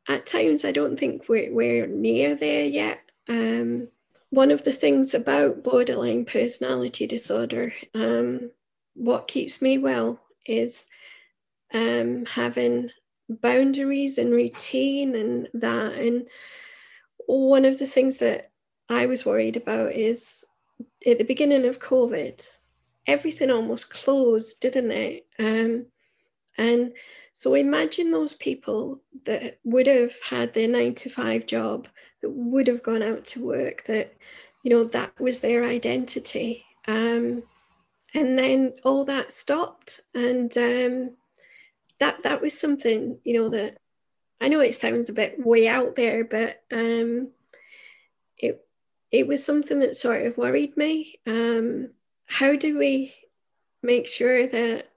At 0.08 0.26
times 0.26 0.66
i 0.66 0.72
don't 0.72 1.00
think 1.00 1.30
we're, 1.30 1.54
we're 1.54 1.88
near 1.88 2.36
there 2.36 2.66
yet. 2.66 3.00
Um, 3.28 3.88
one 4.32 4.52
of 4.52 4.64
the 4.64 4.74
things 4.74 5.14
about 5.14 5.64
borderline 5.64 6.26
personality 6.26 7.08
disorder 7.08 7.74
um, 7.96 8.52
what 8.94 9.28
keeps 9.28 9.62
me 9.62 9.78
well 9.78 10.20
is 10.46 10.88
um, 11.74 12.26
having 12.26 12.90
boundaries 13.30 14.18
and 14.18 14.32
routine 14.32 15.16
and 15.16 15.48
that. 15.54 15.94
And 15.94 16.28
one 17.28 17.66
of 17.66 17.78
the 17.78 17.88
things 17.88 18.18
that 18.18 18.52
I 18.90 19.06
was 19.06 19.26
worried 19.26 19.56
about 19.56 19.94
is 19.94 20.44
at 21.06 21.18
the 21.18 21.24
beginning 21.24 21.66
of 21.66 21.80
COVID, 21.80 22.46
everything 23.06 23.52
almost 23.52 23.90
closed, 23.90 24.60
didn't 24.60 24.92
it? 24.92 25.28
Um, 25.38 25.86
and 26.58 26.94
so 27.34 27.54
imagine 27.54 28.12
those 28.12 28.34
people 28.34 29.02
that 29.26 29.60
would 29.64 29.88
have 29.88 30.14
had 30.22 30.54
their 30.54 30.68
nine 30.68 30.96
to 30.96 31.10
five 31.10 31.46
job, 31.46 31.88
that 32.22 32.30
would 32.30 32.68
have 32.68 32.84
gone 32.84 33.04
out 33.04 33.26
to 33.26 33.46
work, 33.46 33.86
that, 33.86 34.14
you 34.64 34.72
know, 34.72 34.84
that 34.86 35.18
was 35.20 35.40
their 35.40 35.64
identity. 35.64 36.66
Um, 36.88 37.44
and 38.14 38.38
then 38.38 38.74
all 38.84 39.06
that 39.06 39.32
stopped. 39.32 40.02
And 40.14 40.56
um, 40.58 41.12
that 42.00 42.24
that 42.24 42.42
was 42.42 42.60
something, 42.60 43.20
you 43.24 43.34
know, 43.34 43.50
that 43.50 43.78
I 44.42 44.48
know 44.48 44.60
it 44.60 44.76
sounds 44.76 45.10
a 45.10 45.14
bit 45.14 45.46
way 45.46 45.68
out 45.68 45.96
there, 45.96 46.24
but 46.24 46.62
um, 46.72 47.32
it 48.38 48.66
it 49.12 49.28
was 49.28 49.44
something 49.44 49.80
that 49.80 49.96
sort 49.96 50.26
of 50.26 50.38
worried 50.38 50.78
me. 50.78 51.20
Um, 51.26 51.90
how 52.26 52.56
do 52.56 52.78
we 52.78 53.14
make 53.82 54.08
sure 54.08 54.48
that 54.48 54.90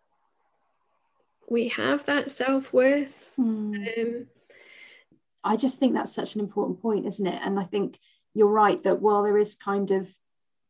we 1.53 1.69
have 1.69 2.07
that 2.07 2.31
self 2.31 2.73
worth. 2.73 3.33
Mm. 3.39 3.99
Um, 3.99 4.27
I 5.45 5.57
just 5.57 5.79
think 5.79 5.95
that's 5.95 6.15
such 6.15 6.35
an 6.35 6.41
important 6.41 6.81
point, 6.81 7.07
isn't 7.07 7.27
it? 7.27 7.41
And 7.45 7.59
I 7.61 7.65
think 7.65 7.99
you're 8.35 8.47
right 8.47 8.83
that 8.85 9.03
while 9.03 9.23
there 9.23 9.39
is 9.39 9.55
kind 9.55 9.91
of 9.91 10.17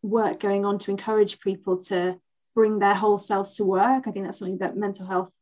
work 0.02 0.40
going 0.40 0.64
on 0.64 0.78
to 0.80 0.90
encourage 0.90 1.40
people 1.40 1.76
to 1.84 2.18
bring 2.54 2.80
their 2.80 2.94
whole 2.94 3.18
selves 3.18 3.56
to 3.56 3.64
work, 3.64 4.04
I 4.06 4.10
think 4.10 4.24
that's 4.24 4.38
something 4.38 4.58
that 4.58 4.76
mental 4.76 5.06
health 5.06 5.32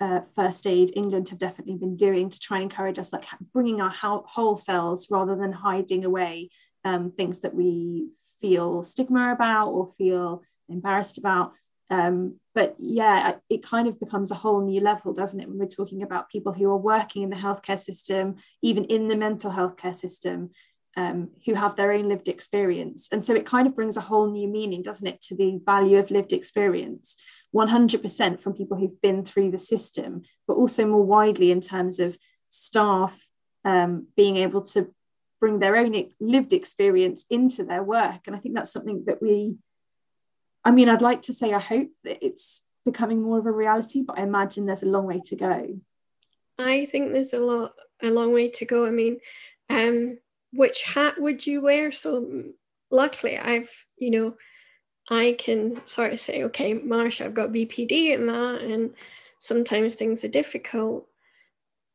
uh, 0.00 0.20
first 0.34 0.66
aid 0.66 0.92
England 0.96 1.28
have 1.28 1.38
definitely 1.38 1.76
been 1.76 1.96
doing 1.96 2.30
to 2.30 2.40
try 2.40 2.58
and 2.58 2.64
encourage 2.64 2.98
us, 2.98 3.12
like 3.12 3.24
bringing 3.52 3.80
our 3.80 3.92
whole 3.92 4.56
selves 4.56 5.08
rather 5.10 5.36
than 5.36 5.52
hiding 5.52 6.04
away 6.04 6.50
um, 6.84 7.10
things 7.10 7.40
that 7.40 7.54
we 7.54 8.08
feel 8.40 8.82
stigma 8.82 9.32
about 9.32 9.68
or 9.70 9.92
feel 9.96 10.42
embarrassed 10.68 11.18
about. 11.18 11.52
Um, 11.90 12.40
but 12.54 12.74
yeah, 12.78 13.36
it 13.48 13.62
kind 13.62 13.86
of 13.86 14.00
becomes 14.00 14.30
a 14.30 14.36
whole 14.36 14.64
new 14.64 14.80
level, 14.80 15.12
doesn't 15.12 15.40
it? 15.40 15.48
When 15.48 15.58
we're 15.58 15.66
talking 15.66 16.02
about 16.02 16.30
people 16.30 16.52
who 16.52 16.68
are 16.70 16.76
working 16.76 17.22
in 17.22 17.30
the 17.30 17.36
healthcare 17.36 17.78
system, 17.78 18.36
even 18.62 18.84
in 18.84 19.08
the 19.08 19.16
mental 19.16 19.50
health 19.50 19.76
care 19.76 19.94
system, 19.94 20.50
um, 20.96 21.30
who 21.44 21.54
have 21.54 21.76
their 21.76 21.92
own 21.92 22.08
lived 22.08 22.28
experience. 22.28 23.08
And 23.10 23.24
so 23.24 23.34
it 23.34 23.46
kind 23.46 23.66
of 23.66 23.74
brings 23.74 23.96
a 23.96 24.02
whole 24.02 24.30
new 24.30 24.48
meaning, 24.48 24.82
doesn't 24.82 25.06
it, 25.06 25.20
to 25.22 25.34
the 25.34 25.60
value 25.64 25.98
of 25.98 26.10
lived 26.10 26.32
experience 26.32 27.16
100% 27.54 28.40
from 28.40 28.54
people 28.54 28.76
who've 28.76 29.00
been 29.00 29.24
through 29.24 29.50
the 29.50 29.58
system, 29.58 30.22
but 30.46 30.54
also 30.54 30.86
more 30.86 31.04
widely 31.04 31.50
in 31.50 31.60
terms 31.60 32.00
of 32.00 32.18
staff 32.50 33.28
um, 33.64 34.08
being 34.16 34.36
able 34.38 34.62
to 34.62 34.92
bring 35.40 35.58
their 35.58 35.76
own 35.76 36.10
lived 36.20 36.52
experience 36.52 37.24
into 37.30 37.64
their 37.64 37.82
work. 37.82 38.26
And 38.26 38.34
I 38.34 38.38
think 38.38 38.54
that's 38.54 38.72
something 38.72 39.04
that 39.06 39.22
we 39.22 39.56
I 40.64 40.70
mean, 40.70 40.88
I'd 40.88 41.02
like 41.02 41.22
to 41.22 41.34
say 41.34 41.52
I 41.52 41.60
hope 41.60 41.90
that 42.04 42.24
it's 42.24 42.62
becoming 42.84 43.22
more 43.22 43.38
of 43.38 43.46
a 43.46 43.52
reality, 43.52 44.02
but 44.02 44.18
I 44.18 44.22
imagine 44.22 44.66
there's 44.66 44.82
a 44.82 44.86
long 44.86 45.06
way 45.06 45.20
to 45.26 45.36
go. 45.36 45.78
I 46.58 46.86
think 46.86 47.12
there's 47.12 47.34
a 47.34 47.40
lot, 47.40 47.74
a 48.02 48.10
long 48.10 48.32
way 48.32 48.48
to 48.48 48.64
go. 48.64 48.86
I 48.86 48.90
mean, 48.90 49.18
um, 49.68 50.18
which 50.52 50.82
hat 50.82 51.20
would 51.20 51.46
you 51.46 51.60
wear? 51.60 51.92
So 51.92 52.44
luckily, 52.90 53.38
I've, 53.38 53.70
you 53.98 54.10
know, 54.10 54.34
I 55.08 55.36
can 55.38 55.82
sort 55.86 56.12
of 56.12 56.20
say, 56.20 56.44
okay, 56.44 56.74
Marsha, 56.74 57.26
I've 57.26 57.34
got 57.34 57.52
BPD 57.52 58.14
and 58.14 58.28
that, 58.28 58.62
and 58.62 58.94
sometimes 59.38 59.94
things 59.94 60.24
are 60.24 60.28
difficult. 60.28 61.06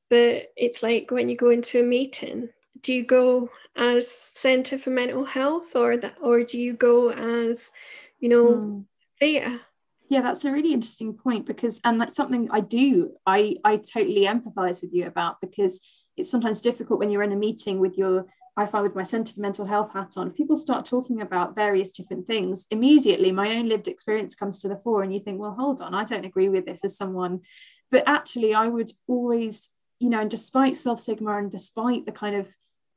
But 0.10 0.52
it's 0.56 0.84
like 0.84 1.12
when 1.12 1.30
you 1.30 1.36
go 1.36 1.50
into 1.50 1.80
a 1.80 1.84
meeting, 1.84 2.50
do 2.82 2.94
you 2.94 3.04
go 3.04 3.50
as 3.76 4.10
Centre 4.10 4.78
for 4.78 4.90
Mental 4.90 5.26
Health 5.26 5.76
or 5.76 5.98
that, 5.98 6.18
or 6.22 6.44
do 6.44 6.58
you 6.58 6.74
go 6.74 7.12
as 7.12 7.72
you 8.20 8.30
know 8.30 8.46
mm. 8.48 8.86
yeah 9.22 10.22
that's 10.22 10.46
a 10.46 10.52
really 10.52 10.74
interesting 10.74 11.14
point 11.14 11.46
because 11.46 11.80
and 11.84 12.00
that's 12.00 12.18
something 12.18 12.50
i 12.52 12.60
do 12.60 13.12
i 13.26 13.56
i 13.64 13.78
totally 13.78 14.26
empathize 14.26 14.82
with 14.82 14.94
you 14.94 15.08
about 15.08 15.40
because 15.42 15.80
it's 16.18 16.30
sometimes 16.30 16.62
difficult 16.62 17.00
when 17.00 17.10
you're 17.10 17.24
in 17.24 17.32
a 17.32 17.38
meeting 17.38 17.80
with 17.80 17.98
your 17.98 18.26
i 18.60 18.66
find 18.66 18.84
with 18.84 18.96
my 18.96 19.04
centre 19.04 19.34
for 19.34 19.40
mental 19.40 19.66
health 19.66 19.92
hat 19.94 20.14
on. 20.18 20.28
If 20.28 20.36
people 20.36 20.58
start 20.58 20.86
talking 20.86 21.22
about 21.22 21.56
various 21.56 21.92
different 21.92 22.28
things. 22.28 22.68
Immediately 22.70 23.32
my 23.32 23.56
own 23.56 23.70
lived 23.70 23.88
experience 23.88 24.36
comes 24.36 24.60
to 24.60 24.68
the 24.68 24.78
fore 24.78 25.04
and 25.04 25.14
you 25.14 25.20
think 25.20 25.40
well 25.40 25.56
hold 25.58 25.82
on 25.82 25.94
i 25.94 26.04
don't 26.04 26.26
agree 26.26 26.50
with 26.50 26.66
this 26.66 26.84
as 26.84 26.98
someone. 26.98 27.42
But 27.92 28.04
actually 28.06 28.54
i 28.54 28.68
would 28.68 28.92
always 29.08 29.70
you 30.00 30.10
know 30.10 30.22
and 30.22 30.30
despite 30.30 30.78
self 30.78 31.00
stigma 31.00 31.38
and 31.38 31.52
despite 31.52 32.06
the 32.06 32.12
kind 32.12 32.36
of 32.36 32.54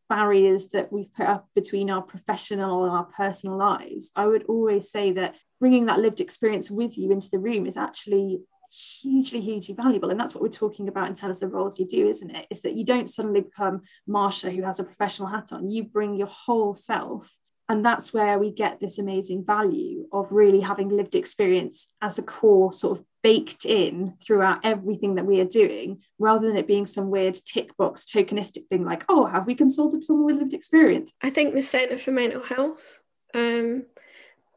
barriers 0.09 0.69
that 0.69 0.93
we've 0.93 1.15
put 1.15 1.27
up 1.27 1.49
between 1.55 1.89
our 1.89 2.03
professional 2.03 2.85
and 2.85 2.93
our 2.93 3.05
personal 3.05 3.57
lives, 3.57 4.11
I 4.15 4.27
would 4.27 4.45
always 4.45 4.91
say 4.91 5.13
that 5.13 5.37
bringing 5.59 5.87
that 5.87 6.01
lived 6.01 6.21
experience 6.21 6.71
with 6.71 6.99
you 6.99 7.11
into 7.13 7.31
the 7.31 7.39
room 7.39 7.67
is 7.67 7.79
actually 7.79 8.43
hugely, 8.73 9.41
hugely 9.41 9.75
valuable. 9.75 10.11
And 10.11 10.19
that's 10.19 10.35
what 10.35 10.43
we're 10.43 10.49
talking 10.49 10.89
about 10.89 11.09
in 11.09 11.15
terms 11.15 11.43
of 11.43 11.51
the 11.51 11.57
roles 11.57 11.79
you 11.79 11.87
do, 11.87 12.09
isn't 12.09 12.31
it? 12.31 12.47
Is 12.51 12.63
that 12.63 12.75
you 12.75 12.85
don't 12.85 13.11
suddenly 13.11 13.43
become 13.43 13.83
Marsha 14.09 14.55
who 14.55 14.63
has 14.63 14.81
a 14.81 14.85
professional 14.85 15.29
hat 15.29 15.53
on, 15.53 15.71
you 15.71 15.85
bring 15.85 16.15
your 16.15 16.29
whole 16.29 16.75
self 16.75 17.37
and 17.69 17.85
that's 17.85 18.13
where 18.13 18.39
we 18.39 18.51
get 18.51 18.81
this 18.81 18.99
amazing 18.99 19.45
value 19.45 20.07
of 20.13 20.31
really 20.31 20.61
having 20.61 20.89
lived 20.89 21.15
experience 21.15 21.93
as 22.03 22.19
a 22.19 22.23
core 22.23 22.71
sort 22.71 22.99
of 22.99 23.05
baked 23.23 23.65
in 23.65 24.15
throughout 24.21 24.61
everything 24.63 25.15
that 25.15 25.25
we 25.25 25.41
are 25.41 25.47
doing 25.47 26.03
rather 26.19 26.47
than 26.47 26.57
it 26.57 26.67
being 26.67 26.87
some 26.87 27.09
weird 27.09 27.35
tick 27.35 27.75
box 27.77 28.05
tokenistic 28.05 28.67
thing 28.69 28.85
like 28.85 29.05
oh 29.09 29.25
have 29.25 29.47
we 29.47 29.55
consulted 29.55 30.05
someone 30.05 30.27
with 30.27 30.37
lived 30.37 30.53
experience 30.53 31.15
i 31.23 31.31
think 31.31 31.55
the 31.55 31.63
centre 31.63 31.97
for 31.97 32.11
mental 32.11 32.43
health 32.43 32.99
um, 33.35 33.85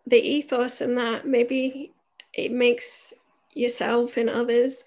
the 0.06 0.20
ethos 0.20 0.82
and 0.82 0.98
that 0.98 1.26
maybe 1.26 1.94
it 2.34 2.52
makes 2.52 3.14
yourself 3.56 4.18
and 4.18 4.30
others 4.30 4.84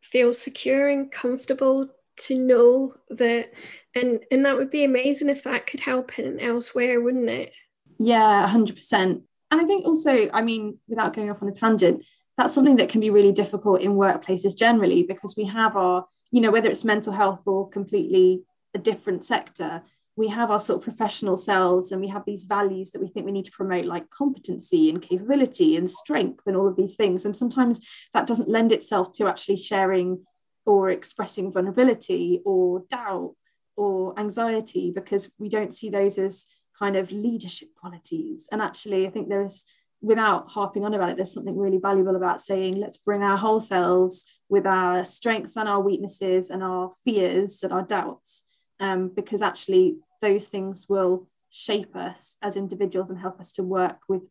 feel 0.00 0.32
secure 0.32 0.88
and 0.88 1.10
comfortable 1.10 1.88
to 2.16 2.38
know 2.38 2.94
that 3.10 3.52
and 3.94 4.20
and 4.30 4.46
that 4.46 4.56
would 4.56 4.70
be 4.70 4.84
amazing 4.84 5.28
if 5.28 5.42
that 5.42 5.66
could 5.66 5.80
help 5.80 6.18
in 6.18 6.38
elsewhere 6.38 7.00
wouldn't 7.00 7.28
it 7.28 7.52
yeah, 7.98 8.46
100%. 8.52 9.22
And 9.50 9.60
I 9.60 9.64
think 9.64 9.86
also, 9.86 10.28
I 10.32 10.42
mean, 10.42 10.78
without 10.88 11.14
going 11.14 11.30
off 11.30 11.42
on 11.42 11.48
a 11.48 11.52
tangent, 11.52 12.04
that's 12.36 12.52
something 12.52 12.76
that 12.76 12.88
can 12.88 13.00
be 13.00 13.10
really 13.10 13.32
difficult 13.32 13.80
in 13.80 13.92
workplaces 13.92 14.56
generally 14.56 15.04
because 15.04 15.36
we 15.36 15.44
have 15.44 15.76
our, 15.76 16.06
you 16.32 16.40
know, 16.40 16.50
whether 16.50 16.68
it's 16.68 16.84
mental 16.84 17.12
health 17.12 17.42
or 17.46 17.68
completely 17.68 18.42
a 18.74 18.78
different 18.78 19.24
sector, 19.24 19.82
we 20.16 20.28
have 20.28 20.50
our 20.50 20.60
sort 20.60 20.78
of 20.78 20.84
professional 20.84 21.36
selves 21.36 21.90
and 21.90 22.00
we 22.00 22.08
have 22.08 22.24
these 22.24 22.44
values 22.44 22.90
that 22.90 23.00
we 23.00 23.08
think 23.08 23.26
we 23.26 23.32
need 23.32 23.44
to 23.46 23.50
promote, 23.50 23.84
like 23.84 24.10
competency 24.10 24.88
and 24.88 25.02
capability 25.02 25.76
and 25.76 25.90
strength 25.90 26.44
and 26.46 26.56
all 26.56 26.68
of 26.68 26.76
these 26.76 26.94
things. 26.94 27.24
And 27.24 27.36
sometimes 27.36 27.80
that 28.12 28.26
doesn't 28.26 28.48
lend 28.48 28.70
itself 28.70 29.12
to 29.14 29.26
actually 29.26 29.56
sharing 29.56 30.24
or 30.66 30.90
expressing 30.90 31.52
vulnerability 31.52 32.40
or 32.44 32.84
doubt 32.88 33.34
or 33.76 34.18
anxiety 34.18 34.92
because 34.94 35.32
we 35.38 35.48
don't 35.48 35.74
see 35.74 35.90
those 35.90 36.16
as 36.16 36.46
kind 36.78 36.96
of 36.96 37.10
leadership 37.10 37.68
qualities. 37.80 38.48
And 38.52 38.62
actually, 38.62 39.06
I 39.06 39.10
think 39.10 39.28
there's, 39.28 39.64
without 40.00 40.48
harping 40.50 40.84
on 40.84 40.94
about 40.94 41.10
it, 41.10 41.16
there's 41.16 41.32
something 41.32 41.56
really 41.56 41.78
valuable 41.78 42.16
about 42.16 42.40
saying, 42.40 42.76
let's 42.76 42.98
bring 42.98 43.22
our 43.22 43.36
whole 43.36 43.60
selves 43.60 44.24
with 44.48 44.66
our 44.66 45.04
strengths 45.04 45.56
and 45.56 45.68
our 45.68 45.80
weaknesses 45.80 46.50
and 46.50 46.62
our 46.62 46.92
fears 47.04 47.62
and 47.62 47.72
our 47.72 47.82
doubts, 47.82 48.44
um, 48.80 49.08
because 49.08 49.42
actually, 49.42 49.96
those 50.20 50.48
things 50.48 50.88
will 50.88 51.28
shape 51.50 51.94
us 51.94 52.36
as 52.42 52.56
individuals 52.56 53.10
and 53.10 53.20
help 53.20 53.40
us 53.40 53.52
to 53.52 53.62
work 53.62 53.98
with 54.08 54.22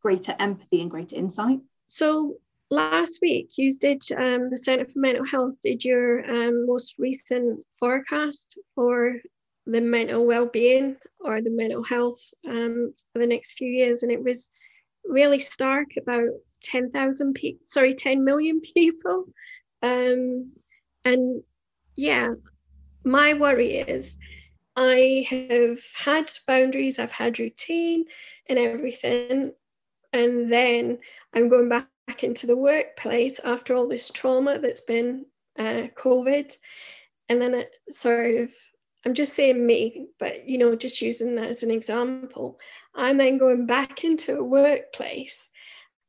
greater 0.00 0.34
empathy 0.38 0.80
and 0.80 0.90
greater 0.90 1.16
insight. 1.16 1.60
So, 1.86 2.36
last 2.70 3.18
week 3.20 3.50
you 3.56 3.76
did 3.76 4.02
um, 4.12 4.48
the 4.48 4.56
Centre 4.56 4.86
for 4.86 4.98
Mental 4.98 5.24
Health 5.24 5.54
did 5.62 5.84
your 5.84 6.24
um, 6.30 6.66
most 6.66 6.98
recent 6.98 7.60
forecast 7.78 8.56
for 8.74 9.16
the 9.66 9.80
mental 9.80 10.24
well-being 10.24 10.96
or 11.20 11.40
the 11.40 11.50
mental 11.50 11.82
health 11.82 12.20
um, 12.48 12.92
for 13.12 13.18
the 13.18 13.26
next 13.26 13.52
few 13.52 13.68
years 13.68 14.02
and 14.02 14.12
it 14.12 14.22
was 14.22 14.50
really 15.04 15.38
stark 15.38 15.88
about 15.98 16.28
10,000 16.62 17.34
people 17.34 17.60
sorry 17.64 17.94
10 17.94 18.24
million 18.24 18.60
people 18.74 19.24
um, 19.82 20.52
and 21.04 21.42
yeah 21.96 22.30
my 23.04 23.34
worry 23.34 23.78
is 23.78 24.16
I 24.82 25.26
have 25.28 25.78
had 25.94 26.30
boundaries 26.46 26.98
I've 26.98 27.12
had 27.12 27.38
routine 27.38 28.06
and 28.48 28.58
everything 28.58 29.52
and 30.14 30.48
then 30.48 30.98
I'm 31.34 31.50
going 31.50 31.68
back 31.68 31.90
into 32.22 32.46
the 32.46 32.56
workplace 32.56 33.40
after 33.40 33.74
all 33.74 33.86
this 33.86 34.10
trauma 34.10 34.58
that's 34.58 34.80
been 34.80 35.26
uh, 35.58 35.88
COVID 35.98 36.56
and 37.28 37.42
then 37.42 37.52
it 37.54 37.76
sort 37.90 38.36
of 38.36 38.52
I'm 39.04 39.14
just 39.14 39.34
saying 39.34 39.66
me, 39.66 40.08
but 40.18 40.48
you 40.48 40.56
know, 40.58 40.74
just 40.76 41.00
using 41.00 41.34
that 41.36 41.48
as 41.48 41.62
an 41.62 41.70
example. 41.70 42.58
I'm 42.94 43.18
then 43.18 43.38
going 43.38 43.66
back 43.66 44.04
into 44.04 44.38
a 44.38 44.44
workplace 44.44 45.48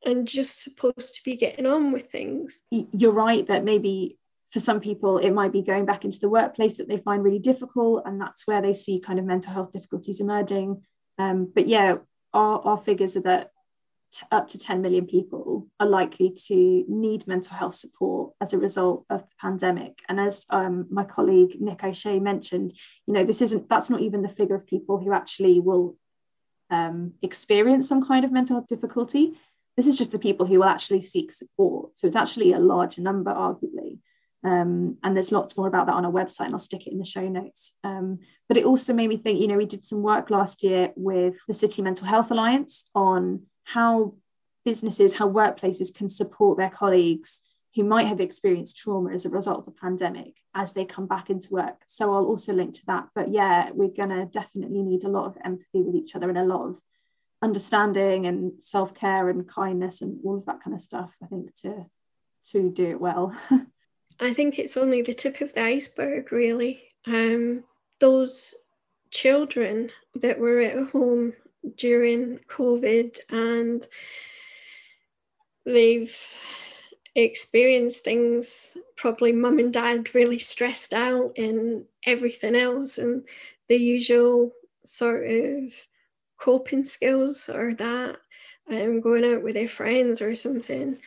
and 0.06 0.28
just 0.28 0.64
supposed 0.64 1.16
to 1.16 1.24
be 1.24 1.36
getting 1.36 1.66
on 1.66 1.92
with 1.92 2.08
things. 2.08 2.64
You're 2.70 3.12
right 3.12 3.46
that 3.48 3.64
maybe 3.66 4.18
for 4.52 4.60
some 4.60 4.80
people 4.80 5.18
it 5.18 5.32
might 5.32 5.52
be 5.52 5.62
going 5.62 5.86
back 5.86 6.04
into 6.06 6.20
the 6.20 6.30
workplace 6.30 6.78
that 6.78 6.88
they 6.88 6.98
find 6.98 7.24
really 7.24 7.40
difficult, 7.40 8.04
and 8.06 8.20
that's 8.20 8.46
where 8.46 8.62
they 8.62 8.74
see 8.74 9.00
kind 9.00 9.20
of 9.20 9.26
mental 9.26 9.54
health 9.54 9.72
difficulties 9.72 10.20
emerging. 10.20 10.84
Um, 11.18 11.52
but 11.54 11.68
yeah, 11.68 11.98
our, 12.34 12.60
our 12.62 12.78
figures 12.78 13.16
are 13.16 13.22
that 13.22 13.52
t- 14.12 14.26
up 14.32 14.48
to 14.50 14.60
10 14.60 14.82
million 14.82 15.06
people 15.06 15.68
are 15.80 15.88
likely 15.88 16.34
to 16.48 16.86
need 16.88 17.28
mental 17.28 17.56
health 17.56 17.76
support 17.76 18.34
as 18.42 18.54
a 18.54 18.58
result 18.58 19.06
of 19.10 19.22
the 19.22 19.36
pandemic. 19.40 20.00
And 20.10 20.20
as 20.20 20.46
um, 20.50 20.88
my 20.90 21.04
colleague 21.04 21.60
Nick 21.60 21.84
O'Shea 21.84 22.20
mentioned, 22.20 22.74
you 23.08 23.14
know, 23.14 23.24
this 23.24 23.42
isn't 23.42 23.70
that's 23.70 23.90
not 23.90 24.02
even 24.02 24.22
the 24.22 24.30
figure 24.30 24.56
of 24.56 24.68
people 24.68 25.00
who 25.00 25.14
actually 25.14 25.60
will 25.60 25.98
um, 26.70 27.14
experience 27.22 27.88
some 27.88 28.06
kind 28.06 28.26
of 28.26 28.32
mental 28.32 28.58
health 28.58 28.68
difficulty. 28.68 29.38
This 29.78 29.88
is 29.88 29.98
just 29.98 30.12
the 30.12 30.20
people 30.20 30.46
who 30.46 30.60
will 30.60 30.66
actually 30.66 31.02
seek 31.02 31.32
support. 31.32 31.98
So 31.98 32.08
it's 32.08 32.16
actually 32.16 32.52
a 32.52 32.60
larger 32.60 33.02
number, 33.02 33.32
arguably. 33.32 34.00
Um, 34.44 34.98
and 35.04 35.16
there's 35.16 35.32
lots 35.32 35.56
more 35.56 35.68
about 35.68 35.86
that 35.88 35.96
on 35.96 36.06
our 36.06 36.12
website, 36.12 36.46
and 36.46 36.54
I'll 36.54 36.60
stick 36.60 36.88
it 36.88 36.92
in 36.92 37.00
the 37.00 37.06
show 37.06 37.28
notes. 37.28 37.74
Um, 37.84 38.20
but 38.48 38.58
it 38.58 38.66
also 38.66 38.94
made 38.94 39.10
me 39.10 39.18
think, 39.18 39.40
you 39.40 39.48
know, 39.48 39.58
we 39.58 39.66
did 39.66 39.84
some 39.84 40.02
work 40.02 40.30
last 40.30 40.64
year 40.64 40.92
with 40.96 41.36
the 41.48 41.54
City 41.54 41.82
Mental 41.82 42.08
Health 42.08 42.32
Alliance 42.32 42.86
on 42.96 43.44
how 43.66 44.16
businesses, 44.66 45.16
how 45.16 45.30
workplaces 45.30 45.94
can 45.94 46.10
support 46.10 46.58
their 46.58 46.70
colleagues 46.70 47.42
who 47.76 47.84
might 47.84 48.08
have 48.08 48.20
experienced 48.20 48.78
trauma 48.78 49.14
as 49.14 49.26
a 49.26 49.30
result 49.30 49.60
of 49.60 49.66
the 49.66 49.72
pandemic 49.72 50.36
as 50.54 50.74
they 50.74 50.84
come 50.84 51.08
back 51.08 51.30
into 51.30 51.54
work. 51.54 51.82
So 51.86 52.14
I'll 52.14 52.26
also 52.26 52.54
link 52.54 52.74
to 52.76 52.86
that. 52.88 53.08
But 53.16 53.32
yeah, 53.32 53.70
we're 53.72 53.88
going 53.88 54.10
to 54.10 54.26
definitely 54.26 54.82
need 54.82 55.04
a 55.04 55.10
lot 55.10 55.26
of 55.26 55.38
empathy 55.44 55.82
with 55.82 55.96
each 55.96 56.16
other 56.16 56.28
and 56.28 56.38
a 56.38 56.44
lot 56.44 56.68
of 56.68 56.82
understanding 57.42 58.26
and 58.26 58.62
self-care 58.62 59.30
and 59.30 59.48
kindness 59.48 60.02
and 60.02 60.20
all 60.26 60.38
of 60.38 60.46
that 60.46 60.62
kind 60.64 60.74
of 60.74 60.82
stuff, 60.82 61.12
I 61.24 61.28
think, 61.28 61.56
to 61.62 61.86
to 62.52 62.70
do 62.72 62.90
it 62.90 63.00
well. 63.00 63.36
I 64.20 64.34
think 64.34 64.60
it's 64.60 64.78
only 64.78 65.02
the 65.02 65.14
tip 65.14 65.42
of 65.42 65.54
the 65.54 65.64
iceberg, 65.64 66.32
really. 66.32 66.84
Um, 67.06 67.64
those 68.00 68.56
children 69.10 69.90
that 70.16 70.40
were 70.40 70.60
at 70.60 70.90
home 70.90 71.34
during 71.78 72.40
COVID 72.48 73.20
and 73.30 73.86
they've 75.66 76.18
experienced 77.16 78.04
things, 78.04 78.78
probably 78.96 79.32
mum 79.32 79.60
and 79.60 79.74
dad 79.74 80.14
really 80.16 80.40
stressed 80.40 80.94
out 80.94 81.38
and 81.38 81.86
everything 82.06 82.56
else, 82.56 82.98
and 82.98 83.28
the 83.68 83.78
usual 83.78 84.52
sort 84.86 85.26
of 85.28 85.74
coping 86.38 86.84
skills 86.84 87.50
or 87.50 87.74
that, 87.76 88.18
um, 88.70 89.02
going 89.02 89.26
out 89.26 89.44
with 89.44 89.56
their 89.56 89.68
friends 89.68 90.22
or 90.22 90.36
something. 90.36 90.98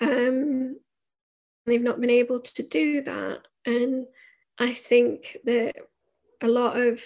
Um, 0.00 0.76
they've 1.70 1.80
not 1.80 2.00
been 2.00 2.10
able 2.10 2.40
to 2.40 2.62
do 2.62 3.02
that. 3.02 3.40
And 3.64 4.06
I 4.58 4.72
think 4.72 5.36
that 5.44 5.76
a 6.40 6.48
lot 6.48 6.78
of 6.78 7.00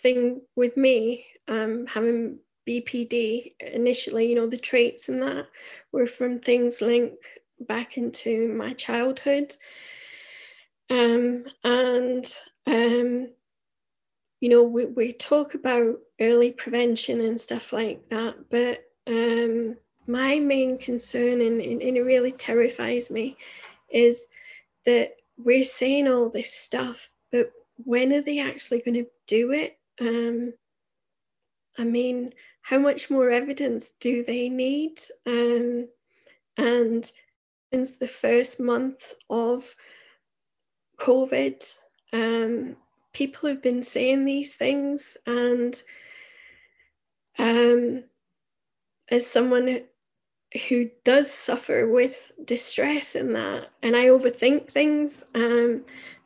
thing 0.00 0.42
with 0.56 0.76
me 0.76 1.26
um, 1.48 1.86
having 1.86 2.38
BPD 2.68 3.54
initially, 3.60 4.28
you 4.28 4.34
know, 4.34 4.46
the 4.46 4.58
traits 4.58 5.08
and 5.08 5.22
that 5.22 5.48
were 5.92 6.06
from 6.06 6.38
things 6.38 6.80
linked 6.80 7.24
back 7.60 7.96
into 7.96 8.52
my 8.54 8.72
childhood. 8.74 9.56
Um, 10.90 11.44
and, 11.64 12.30
um, 12.66 13.28
you 14.40 14.48
know, 14.48 14.62
we, 14.62 14.84
we 14.84 15.12
talk 15.12 15.54
about 15.54 15.96
early 16.20 16.52
prevention 16.52 17.20
and 17.20 17.40
stuff 17.40 17.72
like 17.72 18.08
that, 18.10 18.36
but 18.50 18.84
um, 19.06 19.76
my 20.08 20.40
main 20.40 20.78
concern, 20.78 21.40
and, 21.40 21.60
and 21.60 21.82
it 21.82 22.02
really 22.02 22.32
terrifies 22.32 23.10
me, 23.10 23.36
is 23.90 24.26
that 24.86 25.16
we're 25.36 25.64
saying 25.64 26.08
all 26.08 26.30
this 26.30 26.52
stuff, 26.52 27.10
but 27.30 27.52
when 27.84 28.12
are 28.12 28.22
they 28.22 28.38
actually 28.40 28.80
going 28.80 28.94
to 28.94 29.06
do 29.26 29.52
it? 29.52 29.78
Um, 30.00 30.54
I 31.78 31.84
mean, 31.84 32.32
how 32.62 32.78
much 32.78 33.10
more 33.10 33.30
evidence 33.30 33.92
do 33.92 34.24
they 34.24 34.48
need? 34.48 35.00
Um, 35.26 35.88
and 36.56 37.10
since 37.72 37.98
the 37.98 38.08
first 38.08 38.58
month 38.58 39.14
of 39.30 39.76
COVID, 40.98 41.74
um, 42.12 42.76
people 43.12 43.48
have 43.48 43.62
been 43.62 43.82
saying 43.82 44.24
these 44.24 44.56
things, 44.56 45.16
and 45.26 45.80
um, 47.38 48.04
as 49.10 49.26
someone 49.26 49.82
who 50.68 50.88
does 51.04 51.30
suffer 51.30 51.86
with 51.86 52.32
distress 52.44 53.14
in 53.14 53.32
that 53.34 53.68
and 53.82 53.94
I 53.94 54.06
overthink 54.06 54.70
things 54.70 55.24
um, 55.34 55.84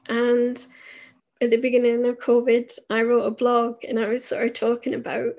and 0.08 0.64
at 1.40 1.50
the 1.50 1.56
beginning 1.56 2.06
of 2.06 2.18
COVID 2.18 2.72
I 2.88 3.02
wrote 3.02 3.26
a 3.26 3.30
blog 3.32 3.84
and 3.84 3.98
I 3.98 4.08
was 4.08 4.24
sort 4.24 4.44
of 4.44 4.52
talking 4.52 4.94
about 4.94 5.34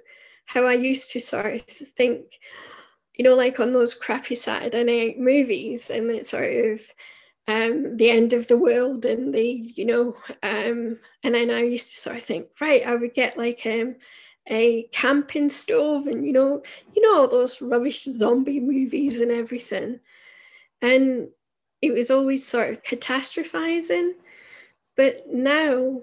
how 0.46 0.66
I 0.66 0.74
used 0.74 1.12
to 1.12 1.22
sort 1.22 1.54
of 1.56 1.62
think 1.62 2.26
you 3.16 3.24
know 3.24 3.36
like 3.36 3.60
on 3.60 3.70
those 3.70 3.94
crappy 3.94 4.36
Saturday 4.36 4.84
night 4.84 5.20
movies 5.20 5.90
and 5.90 6.12
it's 6.12 6.30
sort 6.30 6.50
of 6.50 6.82
um, 7.48 7.98
the 7.98 8.10
end 8.10 8.34
of 8.34 8.48
the 8.48 8.58
world 8.58 9.06
and 9.06 9.34
the 9.34 9.72
you 9.76 9.86
know 9.86 10.16
um, 10.44 11.00
and 11.24 11.36
then 11.36 11.50
I 11.50 11.64
used 11.64 11.92
to 11.92 11.98
sort 11.98 12.18
of 12.18 12.24
think 12.24 12.48
right 12.60 12.86
I 12.86 12.96
would 12.96 13.14
get 13.14 13.38
like 13.38 13.66
um 13.66 13.96
a 14.48 14.84
camping 14.92 15.50
stove 15.50 16.06
and 16.06 16.26
you 16.26 16.34
know 16.34 16.62
you 16.94 17.02
know 17.02 17.22
all 17.22 17.28
those 17.28 17.62
rubbish 17.62 18.04
zombie 18.04 18.60
movies 18.60 19.20
and 19.20 19.32
everything. 19.32 20.00
And 20.82 21.30
it 21.82 21.94
was 21.94 22.12
always 22.12 22.46
sort 22.46 22.70
of 22.70 22.84
catastrophizing. 22.84 24.14
But 24.96 25.28
now 25.32 26.02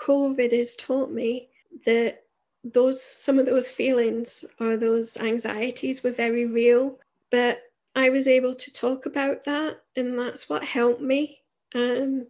covid 0.00 0.52
has 0.52 0.74
taught 0.76 1.10
me 1.10 1.48
that 1.86 2.24
those 2.64 3.02
some 3.02 3.38
of 3.38 3.46
those 3.46 3.70
feelings 3.70 4.44
or 4.60 4.76
those 4.76 5.16
anxieties 5.18 6.02
were 6.02 6.12
very 6.12 6.46
real. 6.46 6.98
But 7.30 7.62
i 7.96 8.10
was 8.10 8.26
able 8.26 8.54
to 8.54 8.72
talk 8.72 9.06
about 9.06 9.44
that 9.44 9.80
and 9.94 10.18
that's 10.18 10.48
what 10.48 10.64
helped 10.64 11.00
me 11.00 11.38
um, 11.74 12.26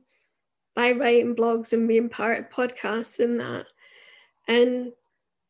by 0.74 0.92
writing 0.92 1.36
blogs 1.36 1.72
and 1.72 1.86
being 1.86 2.08
part 2.08 2.38
of 2.38 2.50
podcasts 2.50 3.22
and 3.22 3.38
that. 3.40 3.66
And 4.48 4.92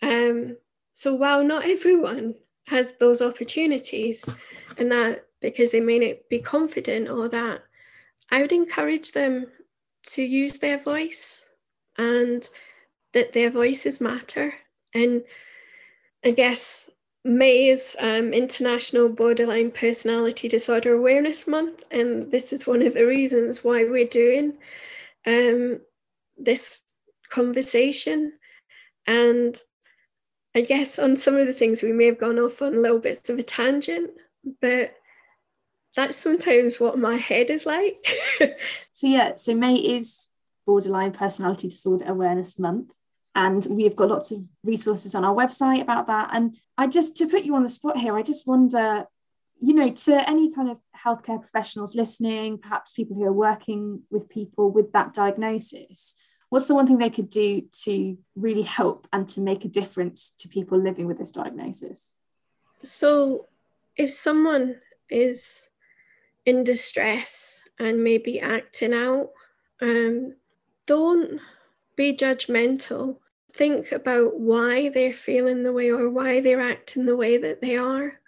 um, 0.04 0.56
so 0.92 1.14
while 1.14 1.42
not 1.42 1.66
everyone 1.66 2.34
has 2.66 2.94
those 2.94 3.20
opportunities 3.20 4.24
and 4.78 4.92
that 4.92 5.26
because 5.40 5.72
they 5.72 5.80
may 5.80 5.98
not 5.98 6.16
be 6.30 6.38
confident 6.38 7.08
or 7.08 7.28
that, 7.28 7.62
I 8.30 8.40
would 8.40 8.52
encourage 8.52 9.12
them 9.12 9.46
to 10.08 10.22
use 10.22 10.58
their 10.58 10.78
voice 10.78 11.42
and 11.98 12.48
that 13.12 13.32
their 13.32 13.50
voices 13.50 14.00
matter. 14.00 14.52
And 14.94 15.22
I 16.24 16.30
guess 16.30 16.88
May 17.24 17.68
is 17.68 17.96
um, 18.00 18.32
International 18.32 19.08
Borderline 19.08 19.70
Personality 19.70 20.48
Disorder 20.48 20.94
Awareness 20.94 21.46
Month, 21.46 21.84
and 21.90 22.30
this 22.30 22.52
is 22.52 22.66
one 22.66 22.82
of 22.82 22.94
the 22.94 23.06
reasons 23.06 23.64
why 23.64 23.84
we're 23.84 24.06
doing 24.06 24.54
um, 25.26 25.80
this 26.36 26.82
conversation. 27.30 28.32
And 29.06 29.60
I 30.54 30.60
guess 30.60 30.98
on 30.98 31.16
some 31.16 31.36
of 31.36 31.46
the 31.46 31.52
things 31.52 31.82
we 31.82 31.92
may 31.92 32.06
have 32.06 32.18
gone 32.18 32.38
off 32.38 32.62
on 32.62 32.74
a 32.74 32.78
little 32.78 33.00
bits 33.00 33.28
of 33.28 33.38
a 33.38 33.42
tangent, 33.42 34.10
but 34.60 34.94
that's 35.96 36.16
sometimes 36.16 36.78
what 36.78 36.98
my 36.98 37.16
head 37.16 37.50
is 37.50 37.66
like. 37.66 38.06
so 38.92 39.06
yeah, 39.06 39.34
so 39.36 39.54
May 39.54 39.76
is 39.76 40.28
borderline 40.66 41.12
personality 41.12 41.68
disorder 41.68 42.06
awareness 42.06 42.58
month 42.58 42.92
and 43.34 43.66
we've 43.70 43.96
got 43.96 44.08
lots 44.08 44.30
of 44.30 44.42
resources 44.62 45.14
on 45.14 45.24
our 45.24 45.34
website 45.34 45.82
about 45.82 46.06
that 46.06 46.30
and 46.32 46.56
I 46.78 46.86
just 46.86 47.16
to 47.16 47.28
put 47.28 47.44
you 47.44 47.54
on 47.54 47.62
the 47.62 47.68
spot 47.68 47.98
here 47.98 48.16
I 48.16 48.22
just 48.22 48.46
wonder 48.46 49.04
you 49.60 49.74
know 49.74 49.90
to 49.90 50.28
any 50.28 50.52
kind 50.52 50.70
of 50.70 50.80
healthcare 51.04 51.40
professionals 51.40 51.94
listening 51.94 52.58
perhaps 52.58 52.92
people 52.92 53.16
who 53.16 53.24
are 53.24 53.32
working 53.32 54.02
with 54.10 54.28
people 54.28 54.70
with 54.70 54.92
that 54.92 55.12
diagnosis 55.12 56.14
what's 56.54 56.66
the 56.66 56.74
one 56.74 56.86
thing 56.86 56.98
they 56.98 57.10
could 57.10 57.30
do 57.30 57.62
to 57.72 58.16
really 58.36 58.62
help 58.62 59.08
and 59.12 59.28
to 59.28 59.40
make 59.40 59.64
a 59.64 59.68
difference 59.68 60.30
to 60.38 60.48
people 60.48 60.78
living 60.78 61.08
with 61.08 61.18
this 61.18 61.32
diagnosis? 61.32 62.14
So, 62.80 63.48
if 63.96 64.10
someone 64.10 64.76
is 65.10 65.68
in 66.46 66.62
distress 66.62 67.60
and 67.80 68.04
maybe 68.04 68.38
acting 68.38 68.94
out, 68.94 69.30
um, 69.82 70.36
don't 70.86 71.40
be 71.96 72.14
judgmental. 72.14 73.16
Think 73.52 73.90
about 73.90 74.38
why 74.38 74.90
they're 74.90 75.12
feeling 75.12 75.64
the 75.64 75.72
way 75.72 75.90
or 75.90 76.08
why 76.08 76.38
they're 76.40 76.60
acting 76.60 77.04
the 77.04 77.16
way 77.16 77.36
that 77.36 77.62
they 77.62 77.76
are. 77.76 78.20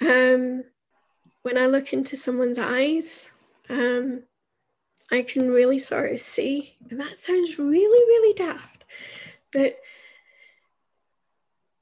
Um, 0.00 0.62
when 1.42 1.58
I 1.58 1.66
look 1.66 1.92
into 1.92 2.16
someone's 2.16 2.60
eyes, 2.60 3.32
um, 3.68 4.22
I 5.12 5.22
can 5.22 5.50
really 5.50 5.78
sort 5.78 6.10
of 6.10 6.20
see. 6.20 6.74
And 6.90 6.98
that 7.00 7.16
sounds 7.16 7.58
really, 7.58 7.78
really 7.86 8.32
daft. 8.32 8.86
But 9.52 9.76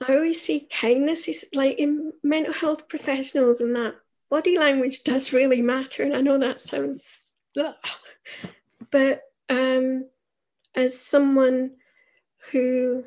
I 0.07 0.17
always 0.17 0.41
see 0.41 0.69
kindness 0.71 1.29
is 1.29 1.47
like 1.55 1.79
in 1.79 2.13
mental 2.25 2.53
health 2.53 2.89
professionals 2.89 3.61
and 3.61 3.77
that 3.77 3.95
body 4.31 4.59
language 4.59 5.05
does 5.05 5.33
really 5.33 5.63
matter. 5.63 6.03
And 6.03 6.17
I 6.17 6.21
know 6.21 6.39
that 6.39 6.59
sounds, 6.59 7.35
ugh. 7.57 7.75
but 8.91 9.23
um, 9.49 10.07
as 10.75 10.99
someone 10.99 11.73
who 12.51 13.05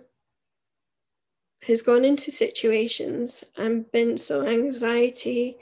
has 1.64 1.82
gone 1.82 2.06
into 2.06 2.32
situations 2.32 3.44
and 3.58 3.92
been 3.92 4.18
so 4.18 4.46
anxiety, 4.48 5.58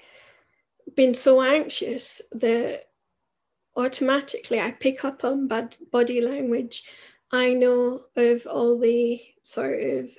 been 0.95 1.13
so 1.15 1.41
anxious 1.41 2.21
that 2.31 2.90
automatically 3.75 4.59
I 4.59 4.71
pick 4.71 5.05
up 5.05 5.23
on 5.23 5.47
bad 5.47 5.77
body 5.91 6.21
language. 6.21 6.83
I 7.31 7.53
know 7.53 8.01
of 8.15 8.45
all 8.45 8.77
the 8.77 9.21
sort 9.43 9.81
of 9.81 10.09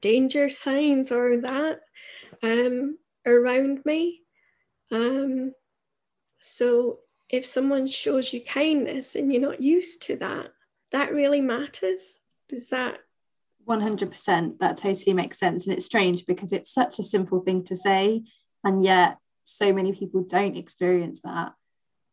danger 0.00 0.48
signs 0.48 1.12
or 1.12 1.40
that 1.40 1.80
um, 2.42 2.98
around 3.26 3.84
me. 3.84 4.22
Um, 4.90 5.52
so 6.40 7.00
if 7.30 7.46
someone 7.46 7.86
shows 7.86 8.32
you 8.32 8.40
kindness 8.40 9.14
and 9.14 9.32
you're 9.32 9.40
not 9.40 9.60
used 9.60 10.02
to 10.02 10.16
that, 10.16 10.52
that 10.92 11.12
really 11.12 11.40
matters. 11.40 12.20
Does 12.48 12.68
that 12.70 12.98
100% 13.66 14.58
that 14.58 14.76
totally 14.76 15.14
makes 15.14 15.38
sense 15.38 15.66
and 15.66 15.74
it's 15.74 15.86
strange 15.86 16.26
because 16.26 16.52
it's 16.52 16.70
such 16.70 16.98
a 16.98 17.02
simple 17.02 17.40
thing 17.40 17.64
to 17.64 17.76
say 17.76 18.22
and 18.62 18.84
yet 18.84 19.16
so 19.44 19.72
many 19.72 19.92
people 19.92 20.22
don't 20.22 20.56
experience 20.56 21.20
that 21.22 21.52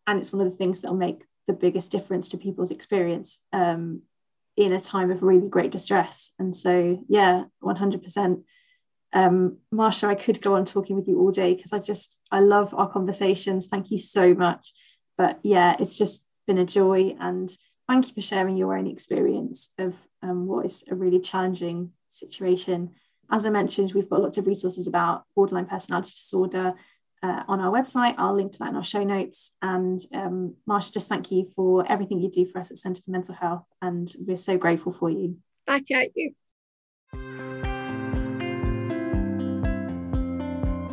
and 0.08 0.20
it's 0.20 0.32
one 0.32 0.46
of 0.46 0.52
the 0.52 0.58
things 0.58 0.82
that'll 0.82 0.98
make 0.98 1.24
the 1.48 1.54
biggest 1.54 1.92
difference 1.92 2.30
to 2.30 2.38
people's 2.38 2.72
experience 2.72 3.40
um, 3.54 4.02
in 4.58 4.74
a 4.74 4.80
time 4.80 5.12
of 5.12 5.24
really 5.24 5.50
great 5.50 5.72
distress. 5.72 6.32
And 6.40 6.56
so 6.56 7.00
yeah 7.08 7.46
100% 7.64 8.44
um, 9.14 9.58
Marsha 9.74 10.08
I 10.08 10.16
could 10.16 10.42
go 10.42 10.56
on 10.56 10.66
talking 10.66 10.96
with 10.96 11.08
you 11.08 11.20
all 11.20 11.32
day 11.32 11.54
because 11.54 11.74
I 11.74 11.80
just 11.80 12.18
I 12.32 12.40
love 12.40 12.74
our 12.74 12.90
conversations. 12.90 13.68
Thank 13.68 13.92
you 13.92 13.98
so 13.98 14.34
much. 14.34 14.74
But 15.18 15.40
yeah 15.44 15.76
it's 15.80 15.98
just 15.98 16.24
been 16.48 16.58
a 16.58 16.66
joy. 16.66 17.16
And 17.20 17.50
thank 17.88 18.08
you 18.08 18.14
for 18.14 18.22
sharing 18.22 18.58
your 18.58 18.78
own 18.78 18.88
experience 18.88 19.74
of 19.78 19.96
um, 20.22 20.48
what 20.48 20.66
is 20.66 20.84
a 20.90 20.96
really 20.96 21.20
challenging 21.20 21.92
situation. 22.10 22.92
As 23.30 23.46
I 23.46 23.50
mentioned, 23.50 23.94
we've 23.94 24.10
got 24.10 24.22
lots 24.22 24.38
of 24.38 24.48
resources 24.48 24.88
about 24.88 25.24
borderline 25.36 25.66
personality 25.66 26.12
disorder 26.12 26.74
uh, 27.24 27.44
on 27.48 27.60
our 27.60 27.72
website. 27.72 28.16
I'll 28.18 28.36
link 28.36 28.54
to 28.54 28.60
that 28.60 28.70
in 28.70 28.76
our 28.76 28.84
show 28.84 29.04
notes. 29.04 29.52
And 29.62 30.00
um, 30.14 30.56
Marsha, 30.70 30.92
just 30.92 31.10
thank 31.10 31.32
you 31.32 31.52
for 31.56 31.90
everything 31.90 32.20
you 32.20 32.32
do 32.32 32.46
for 32.46 32.60
us 32.60 32.72
at 32.72 32.78
Centre 32.78 33.02
for 33.02 33.12
Mental 33.12 33.36
Health. 33.36 33.66
And 33.82 34.14
we're 34.20 34.38
so 34.38 34.58
grateful 34.58 34.94
for 34.94 35.10
you. 35.10 35.38
Back 35.68 35.92
at 35.92 36.10
you. 36.16 36.34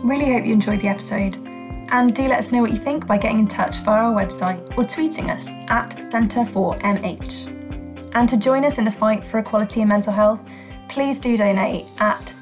Really 0.04 0.32
hope 0.32 0.46
you 0.46 0.52
enjoyed 0.52 0.80
the 0.80 0.88
episode. 0.88 1.36
And 1.90 2.14
do 2.14 2.28
let 2.28 2.38
us 2.38 2.52
know 2.52 2.60
what 2.60 2.70
you 2.70 2.78
think 2.78 3.06
by 3.06 3.16
getting 3.16 3.40
in 3.40 3.48
touch 3.48 3.76
via 3.84 4.04
our 4.04 4.12
website 4.12 4.60
or 4.76 4.84
tweeting 4.84 5.30
us 5.30 5.46
at 5.68 5.96
Centre4MH. 6.10 8.10
And 8.14 8.28
to 8.28 8.36
join 8.36 8.64
us 8.64 8.78
in 8.78 8.84
the 8.84 8.90
fight 8.90 9.24
for 9.24 9.38
equality 9.38 9.80
in 9.80 9.88
mental 9.88 10.12
health, 10.12 10.40
please 10.88 11.18
do 11.18 11.36
donate 11.36 11.88
at 11.98 12.34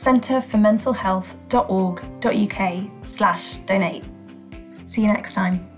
www.centreformentalhealth.org.uk 0.00 2.90
slash 3.02 3.56
donate. 3.66 4.04
See 4.86 5.02
you 5.02 5.08
next 5.08 5.34
time. 5.34 5.69